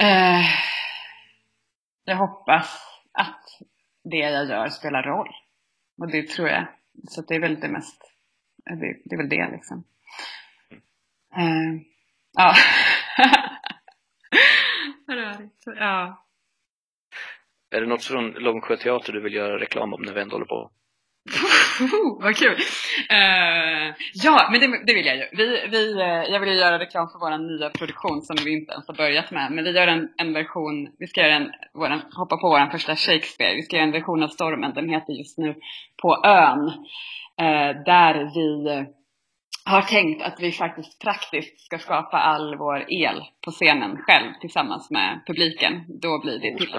Eh, 0.00 0.44
jag 2.04 2.16
hoppas 2.16 2.80
att 3.12 3.44
det 4.04 4.16
jag 4.16 4.48
gör 4.48 4.68
spelar 4.68 5.02
roll. 5.02 5.28
Och 5.98 6.10
det 6.10 6.28
tror 6.28 6.48
jag. 6.48 6.66
Så 7.08 7.22
det 7.22 7.34
är 7.34 7.40
väl 7.40 7.60
det 7.60 7.68
mest, 7.68 8.02
det, 8.64 8.96
det 9.04 9.14
är 9.14 9.16
väl 9.16 9.28
det 9.28 9.50
liksom. 9.52 9.84
Eh, 11.36 11.82
ja. 12.32 12.54
ja. 15.64 16.26
Är 17.70 17.80
det 17.80 17.86
något 17.86 18.04
från 18.04 18.30
Långsjö 18.30 18.76
teater 18.76 19.12
du 19.12 19.20
vill 19.20 19.34
göra 19.34 19.60
reklam 19.60 19.94
om 19.94 20.02
när 20.02 20.12
vi 20.12 20.20
ändå 20.20 20.34
håller 20.34 20.46
på? 20.46 20.70
vad 22.20 22.36
kul! 22.36 22.52
Uh, 22.52 23.94
ja, 24.14 24.48
men 24.50 24.60
det, 24.60 24.84
det, 24.86 24.94
vill 24.94 25.06
jag 25.06 25.16
ju. 25.16 25.24
Vi, 25.32 25.68
vi, 25.70 25.94
uh, 25.94 26.32
jag 26.32 26.40
vill 26.40 26.48
ju 26.48 26.54
göra 26.54 26.78
reklam 26.78 27.08
för 27.08 27.18
vår 27.18 27.38
nya 27.38 27.70
produktion 27.70 28.22
som 28.22 28.36
vi 28.44 28.52
inte 28.52 28.72
ens 28.72 28.86
har 28.86 28.94
börjat 28.94 29.30
med. 29.30 29.52
Men 29.52 29.64
vi 29.64 29.70
gör 29.70 29.86
en, 29.86 30.08
en 30.16 30.32
version, 30.32 30.88
vi 30.98 31.06
ska 31.06 31.20
göra 31.20 31.34
en, 31.34 31.50
våran, 31.74 32.02
hoppa 32.16 32.36
på 32.36 32.48
vår 32.48 32.70
första 32.70 32.96
Shakespeare. 32.96 33.54
Vi 33.54 33.62
ska 33.62 33.76
göra 33.76 33.86
en 33.86 33.92
version 33.92 34.22
av 34.22 34.28
Stormen, 34.28 34.74
den 34.74 34.88
heter 34.88 35.12
just 35.12 35.38
nu 35.38 35.54
På 36.02 36.22
ön. 36.24 36.64
Uh, 37.40 37.84
där 37.84 38.14
vi 38.34 38.86
har 39.64 39.82
tänkt 39.82 40.22
att 40.22 40.40
vi 40.40 40.52
faktiskt 40.52 41.00
praktiskt 41.00 41.60
ska 41.60 41.78
skapa 41.78 42.18
all 42.18 42.56
vår 42.56 42.84
el 42.88 43.22
på 43.44 43.50
scenen 43.50 43.96
själv 43.96 44.32
tillsammans 44.40 44.90
med 44.90 45.20
publiken. 45.26 45.84
Då 46.02 46.20
blir 46.20 46.38
det 46.38 46.58
till 46.58 46.72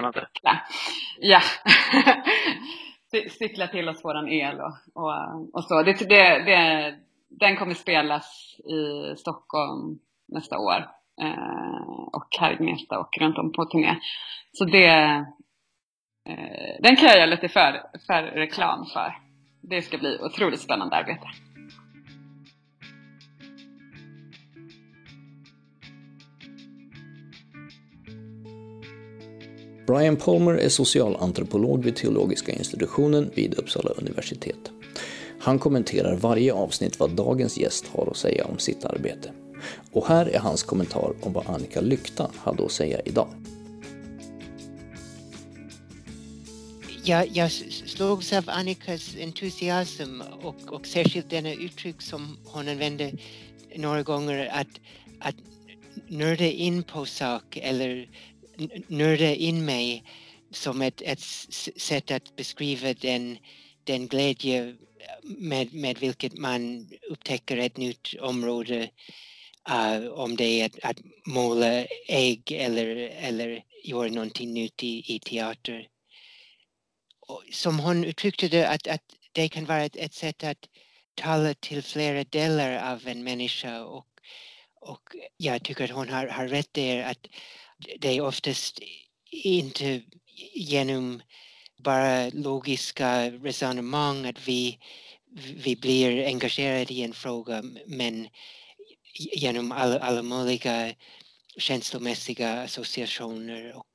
Ja. 1.18 1.40
cykla 3.30 3.66
till 3.66 3.88
oss 3.88 4.04
våran 4.04 4.28
el 4.28 4.60
och, 4.60 4.74
och, 4.94 5.54
och 5.54 5.64
så. 5.64 5.82
Det, 5.82 6.08
det, 6.08 6.38
det, 6.38 6.94
den 7.28 7.56
kommer 7.56 7.74
spelas 7.74 8.56
i 8.58 9.16
Stockholm 9.16 9.98
nästa 10.28 10.58
år 10.58 10.88
eh, 11.22 12.08
och 12.12 12.28
här 12.40 12.52
i 12.52 12.56
Gnesta 12.56 12.98
och 12.98 13.18
runt 13.20 13.38
om 13.38 13.52
på 13.52 13.64
turné. 13.64 13.96
Så 14.52 14.64
det, 14.64 14.86
eh, 16.28 16.76
den 16.80 16.96
kan 16.96 17.08
jag 17.08 17.16
göra 17.16 17.26
lite 17.26 17.48
för, 17.48 17.82
för 18.06 18.22
reklam 18.22 18.86
för. 18.86 19.14
Det 19.60 19.82
ska 19.82 19.98
bli 19.98 20.18
otroligt 20.20 20.60
spännande 20.60 20.96
arbete. 20.96 21.26
Brian 29.86 30.16
Palmer 30.16 30.54
är 30.54 30.68
socialantropolog 30.68 31.84
vid 31.84 31.96
teologiska 31.96 32.52
institutionen 32.52 33.30
vid 33.34 33.54
Uppsala 33.54 33.90
universitet. 33.90 34.70
Han 35.40 35.58
kommenterar 35.58 36.16
varje 36.16 36.52
avsnitt 36.52 37.00
vad 37.00 37.10
dagens 37.10 37.58
gäst 37.58 37.86
har 37.86 38.08
att 38.10 38.16
säga 38.16 38.44
om 38.44 38.58
sitt 38.58 38.84
arbete. 38.84 39.32
Och 39.92 40.06
här 40.06 40.26
är 40.26 40.38
hans 40.38 40.62
kommentar 40.62 41.12
om 41.20 41.32
vad 41.32 41.46
Annika 41.46 41.80
Lykta 41.80 42.30
hade 42.36 42.64
att 42.64 42.72
säga 42.72 43.00
idag. 43.04 43.28
Jag, 47.04 47.28
jag 47.28 47.52
slogs 47.86 48.32
av 48.32 48.44
Annikas 48.46 49.16
entusiasm 49.20 50.22
och, 50.42 50.56
och 50.68 50.86
särskilt 50.86 51.30
denna 51.30 51.52
uttryck 51.52 52.02
som 52.02 52.36
hon 52.44 52.68
använde 52.68 53.12
några 53.76 54.02
gånger 54.02 54.50
att, 54.52 54.80
att 55.20 55.34
nörda 56.08 56.44
in 56.44 56.82
på 56.82 57.04
sak 57.04 57.58
eller 57.62 58.08
nörda 58.88 59.34
in 59.34 59.64
mig 59.64 60.04
som 60.50 60.82
ett, 60.82 61.02
ett 61.02 61.20
sätt 61.76 62.10
att 62.10 62.36
beskriva 62.36 62.94
den, 62.94 63.38
den 63.84 64.06
glädje 64.06 64.76
med, 65.22 65.74
med 65.74 65.98
vilket 65.98 66.38
man 66.38 66.90
upptäcker 67.10 67.56
ett 67.56 67.76
nytt 67.76 68.14
område. 68.20 68.90
Uh, 69.70 70.08
om 70.08 70.36
det 70.36 70.44
är 70.60 70.66
att, 70.66 70.78
att 70.82 71.00
måla 71.26 71.84
ägg 72.08 72.52
eller, 72.52 72.86
eller 72.96 73.62
göra 73.84 74.08
någonting 74.08 74.54
nytt 74.54 74.82
i, 74.82 75.14
i 75.14 75.18
teater. 75.18 75.88
Och 77.26 77.42
som 77.52 77.78
hon 77.78 78.04
uttryckte 78.04 78.48
det, 78.48 78.68
att, 78.68 78.86
att 78.86 79.02
det 79.32 79.48
kan 79.48 79.64
vara 79.64 79.84
ett, 79.84 79.96
ett 79.96 80.14
sätt 80.14 80.44
att 80.44 80.68
tala 81.14 81.54
till 81.54 81.82
flera 81.82 82.24
delar 82.24 82.92
av 82.92 83.08
en 83.08 83.24
människa 83.24 83.84
och, 83.84 84.06
och 84.80 85.02
jag 85.36 85.62
tycker 85.62 85.84
att 85.84 85.90
hon 85.90 86.08
har, 86.08 86.26
har 86.26 86.48
rätt 86.48 86.72
där 86.72 87.02
att 87.02 87.26
det 87.98 88.08
är 88.08 88.20
oftast 88.20 88.80
inte 89.30 90.02
genom 90.54 91.22
bara 91.76 92.28
logiska 92.28 93.30
resonemang 93.30 94.26
att 94.26 94.48
vi, 94.48 94.78
vi 95.64 95.76
blir 95.76 96.26
engagerade 96.26 96.94
i 96.94 97.02
en 97.02 97.12
fråga 97.12 97.62
men 97.86 98.28
genom 99.32 99.72
alla, 99.72 99.98
alla 99.98 100.22
möjliga 100.22 100.94
känslomässiga 101.56 102.62
associationer 102.62 103.76
och 103.76 103.86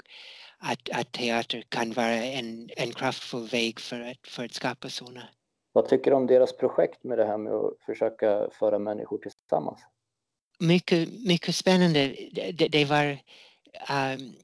att, 0.60 0.90
att 0.90 1.12
teater 1.12 1.64
kan 1.70 1.94
vara 1.94 2.16
en, 2.16 2.70
en 2.78 2.94
kraftfull 2.94 3.48
väg 3.48 3.80
för 3.80 4.02
att, 4.02 4.28
för 4.28 4.46
att 4.46 4.54
skapa 4.54 4.90
sådana. 4.90 5.30
Vad 5.74 5.88
tycker 5.88 6.12
du 6.12 6.18
om 6.18 6.28
deras 6.28 6.58
projekt 6.58 7.04
med 7.04 7.18
det 7.18 7.26
här 7.26 7.38
med 7.38 7.54
att 7.54 7.74
försöka 7.86 8.50
föra 8.60 8.80
människor 8.80 9.18
tillsammans? 9.18 9.80
Mycket, 10.60 11.10
mycket 11.28 11.56
spännande. 11.56 12.16
Det, 12.32 12.68
det 12.68 12.86
var 12.86 13.18
um, 13.90 14.36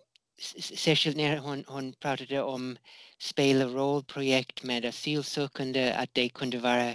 särskilt 0.60 1.18
när 1.18 1.38
hon, 1.38 1.64
hon 1.68 1.94
pratade 1.94 2.42
om 2.42 2.78
spela 3.20 3.66
rollprojekt 3.66 4.64
med 4.64 4.86
asylsökande, 4.86 5.94
att 5.94 6.14
det 6.14 6.30
kunde 6.30 6.58
vara 6.58 6.94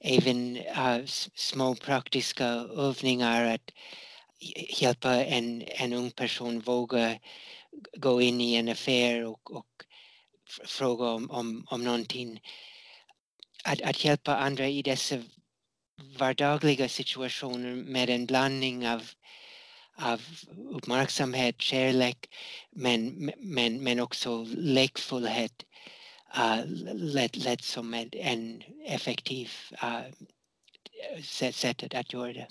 även 0.00 0.56
uh, 0.56 1.06
små 1.34 1.74
praktiska 1.74 2.46
övningar 2.76 3.54
att 3.54 3.70
hjälpa 4.80 5.24
en, 5.24 5.62
en 5.66 5.92
ung 5.92 6.10
person 6.10 6.60
våga 6.60 7.18
gå 7.96 8.22
in 8.22 8.40
i 8.40 8.54
en 8.54 8.68
affär 8.68 9.24
och, 9.24 9.56
och 9.56 9.66
fråga 10.64 11.04
om, 11.04 11.30
om, 11.30 11.66
om 11.70 11.84
någonting. 11.84 12.40
Att, 13.64 13.82
att 13.82 14.04
hjälpa 14.04 14.36
andra 14.36 14.68
i 14.68 14.82
dessa 14.82 15.22
vardagliga 16.18 16.88
situationer 16.88 17.74
med 17.74 18.10
en 18.10 18.26
blandning 18.26 18.88
av, 18.88 19.10
av 19.98 20.22
uppmärksamhet, 20.70 21.60
kärlek 21.62 22.34
men, 22.70 23.30
men, 23.38 23.82
men 23.82 24.00
också 24.00 24.46
lekfullhet 24.56 25.64
uh, 26.36 26.58
eh, 26.58 26.64
lät, 26.94 27.36
lät 27.36 27.64
som 27.64 27.94
ett, 27.94 28.14
en 28.14 28.62
effektiv 28.86 29.50
eh, 29.82 29.96
uh, 31.16 31.22
sätt 31.52 31.94
att 31.94 32.12
göra 32.12 32.32
det. 32.32 32.46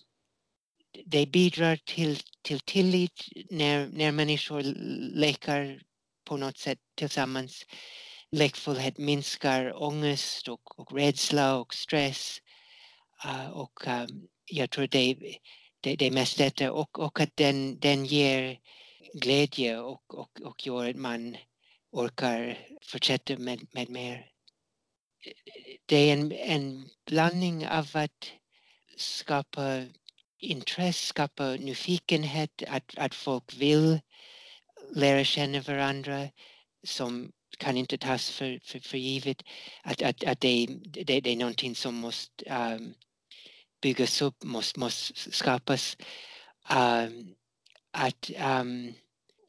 Det 1.05 1.25
bidrar 1.25 1.75
till, 1.75 2.19
till 2.41 2.59
tillit 2.59 3.29
när, 3.49 3.87
när 3.87 4.11
människor 4.11 4.61
lekar 5.15 5.81
på 6.25 6.37
något 6.37 6.57
sätt 6.57 6.79
tillsammans. 6.95 7.65
Lekfullhet 8.31 8.97
minskar 8.97 9.83
ångest 9.83 10.47
och, 10.47 10.79
och 10.79 10.97
rädsla 10.97 11.57
och 11.57 11.73
stress. 11.73 12.41
Uh, 13.25 13.49
och 13.49 13.87
um, 13.87 14.27
jag 14.45 14.69
tror 14.69 14.87
det, 14.87 15.15
det, 15.85 15.95
det 15.95 16.05
är 16.05 16.11
mest 16.11 16.37
detta 16.37 16.71
och, 16.71 16.99
och 16.99 17.19
att 17.19 17.35
den, 17.35 17.79
den 17.79 18.05
ger 18.05 18.59
glädje 19.13 19.79
och, 19.79 20.13
och, 20.13 20.41
och 20.41 20.67
gör 20.67 20.89
att 20.89 20.95
man 20.95 21.37
orkar 21.91 22.57
fortsätta 22.81 23.37
med, 23.37 23.67
med 23.71 23.89
mer. 23.89 24.25
Det 25.85 25.95
är 25.95 26.13
en, 26.13 26.31
en 26.31 26.89
blandning 27.05 27.67
av 27.67 27.89
att 27.93 28.31
skapa 28.97 29.85
intresse, 30.39 31.05
skapa 31.05 31.43
nyfikenhet, 31.43 32.63
att, 32.67 32.97
att 32.97 33.15
folk 33.15 33.53
vill 33.53 33.99
lära 34.95 35.23
känna 35.23 35.61
varandra 35.61 36.29
som 36.83 37.31
kan 37.57 37.77
inte 37.77 37.97
tas 37.97 38.29
för, 38.29 38.59
för, 38.63 38.79
för 38.79 38.97
givet. 38.97 39.41
Att, 39.83 40.01
att, 40.01 40.23
att 40.23 40.41
det, 40.41 40.67
det, 40.83 41.21
det 41.21 41.31
är 41.31 41.35
någonting 41.35 41.75
som 41.75 41.95
måste 41.95 42.45
um, 42.49 42.93
byggas 43.85 44.21
upp, 44.21 44.43
måste, 44.43 44.79
måste 44.79 45.31
skapas. 45.31 45.97
Um, 46.69 47.35
att 47.91 48.31
um, 48.59 48.93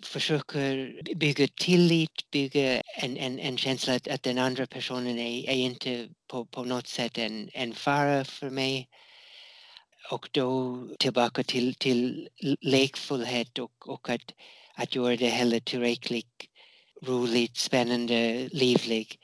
försöka 0.03 0.59
bygga 1.17 1.49
tillit, 1.49 2.31
bygga 2.31 2.81
en, 2.81 3.17
en, 3.17 3.39
en 3.39 3.59
känsla 3.59 3.95
att, 3.95 4.09
att 4.09 4.23
den 4.23 4.39
andra 4.39 4.67
personen 4.67 5.19
är, 5.19 5.51
är 5.51 5.55
inte 5.55 6.09
på, 6.31 6.47
på 6.47 6.65
något 6.65 6.87
sätt 6.87 7.19
en, 7.19 7.51
en 7.53 7.75
fara 7.75 8.25
för 8.25 8.51
mig. 8.51 8.89
Och 10.11 10.29
då 10.33 10.79
tillbaka 10.99 11.43
till, 11.43 11.75
till 11.75 12.29
lekfullhet 12.61 13.59
och, 13.59 13.89
och 13.89 14.09
att, 14.11 14.33
att 14.75 14.95
göra 14.95 15.17
det 15.17 15.31
hela 15.31 15.61
tillräckligt 15.61 16.45
roligt, 17.03 17.57
spännande, 17.57 18.49
livligt 18.53 19.19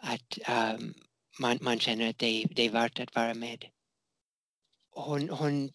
att 0.00 0.38
um, 0.48 0.94
man, 1.40 1.58
man 1.60 1.78
känner 1.78 2.10
att 2.10 2.18
det, 2.18 2.44
det 2.50 2.62
är 2.62 2.70
värt 2.70 3.00
att 3.00 3.14
vara 3.14 3.34
med. 3.34 3.64
Hon, 4.94 5.28
hon 5.28 5.72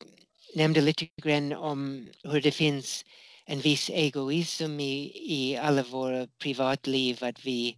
nämnde 0.56 0.82
lite 0.82 1.08
grann 1.24 1.54
om 1.54 2.08
hur 2.24 2.42
det 2.42 2.52
finns 2.52 3.06
en 3.46 3.60
viss 3.60 3.90
egoism 3.90 4.80
i, 4.80 5.12
i 5.16 5.58
alla 5.58 5.84
våra 5.84 6.28
privatliv 6.28 7.24
att 7.24 7.46
vi, 7.46 7.78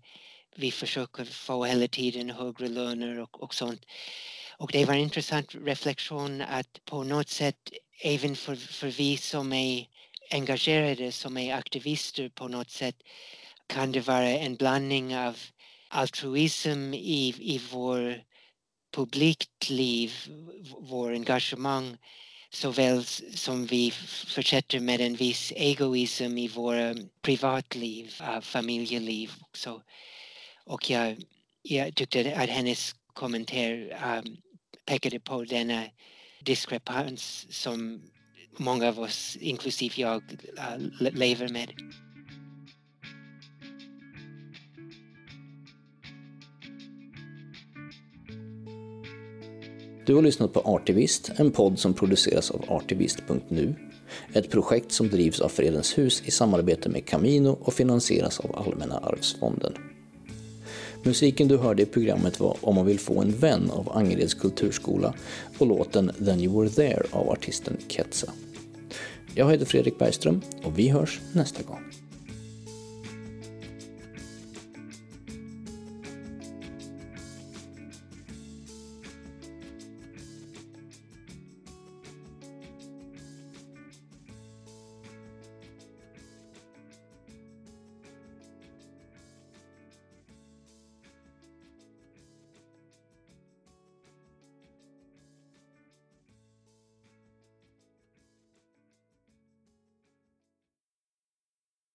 vi 0.56 0.72
försöker 0.72 1.26
få 1.26 1.66
hela 1.66 1.88
tiden 1.88 2.30
högre 2.30 2.68
löner 2.68 3.20
och, 3.20 3.44
och 3.44 3.54
sånt. 3.54 3.86
Och 4.58 4.72
det 4.72 4.86
var 4.86 4.94
en 4.94 5.00
intressant 5.00 5.56
reflektion 5.56 6.42
att 6.42 6.86
på 6.86 7.04
något 7.04 7.30
sätt 7.30 7.70
även 8.02 8.36
för, 8.36 8.56
för 8.56 8.88
vi 8.88 9.18
som 9.18 9.54
är 9.54 9.88
engagerade, 10.32 11.12
som 11.12 11.38
är 11.38 11.56
aktivister 11.56 12.30
på 12.30 12.48
något 12.48 12.72
sätt 12.72 12.96
kan 13.68 13.92
det 13.92 14.00
vara 14.00 14.30
en 14.30 14.56
blandning 14.56 15.18
av 15.18 15.38
altruism 15.90 16.94
i, 16.94 17.36
i 17.40 17.62
vår 17.72 18.24
publikt 18.92 19.70
liv, 19.70 20.14
vår 20.80 21.12
engagemang 21.12 21.98
såväl 22.50 23.04
som 23.36 23.66
vi 23.66 23.92
fortsätter 24.36 24.80
med 24.80 25.02
en 25.02 25.16
viss 25.16 25.54
egoism 25.56 26.38
i 26.38 26.48
våra 26.48 26.90
eh, 26.90 26.96
privatliv, 27.22 28.14
eh, 28.22 28.42
familjeliv 28.42 29.32
också. 29.42 29.82
Och 30.66 30.90
jag, 30.90 31.18
jag 31.62 31.96
tyckte 31.96 32.36
att 32.36 32.50
hennes 32.50 32.96
kommentar 33.14 33.72
um, 34.18 34.38
pekade 34.86 35.20
på 35.20 35.44
denna 35.44 35.84
diskrepans 36.40 37.48
som 37.50 38.02
många 38.58 38.88
av 38.88 39.00
oss, 39.00 39.38
inklusive 39.42 40.02
jag, 40.02 40.24
uh, 40.58 41.12
lever 41.12 41.50
med. 41.50 41.72
Du 50.10 50.16
har 50.16 50.22
lyssnat 50.22 50.54
på 50.54 50.60
Artivist, 50.60 51.32
en 51.36 51.52
podd 51.52 51.80
som 51.80 51.94
produceras 51.94 52.52
av 52.52 52.66
artivist.nu. 52.68 53.76
Ett 54.34 54.50
projekt 54.50 54.92
som 54.92 55.10
drivs 55.10 55.40
av 55.40 55.50
Fredens 55.50 55.98
hus 55.98 56.24
i 56.26 56.32
samarbete 56.32 56.90
med 56.90 57.06
Camino 57.06 57.58
och 57.62 57.74
finansieras 57.74 58.40
av 58.40 58.56
Allmänna 58.56 58.98
arvsfonden. 58.98 59.74
Musiken 61.04 61.48
du 61.48 61.58
hörde 61.58 61.84
i 61.84 61.86
programmet 61.86 62.40
var 62.40 62.58
Om 62.62 62.76
man 62.76 62.86
vill 62.86 63.00
få 63.00 63.22
en 63.22 63.32
vän 63.32 63.72
av 63.72 63.98
Angereds 63.98 64.34
kulturskola 64.34 65.14
och 65.58 65.68
låten 65.68 66.12
Then 66.26 66.40
you 66.40 66.60
were 66.60 66.70
there 66.70 67.04
av 67.12 67.30
artisten 67.30 67.78
Ketsa. 67.88 68.32
Jag 69.36 69.52
heter 69.52 69.66
Fredrik 69.66 70.00
Bergström 70.00 70.42
och 70.64 70.80
vi 70.80 70.90
hörs 70.90 71.20
nästa 71.34 71.64
gång. 71.64 71.84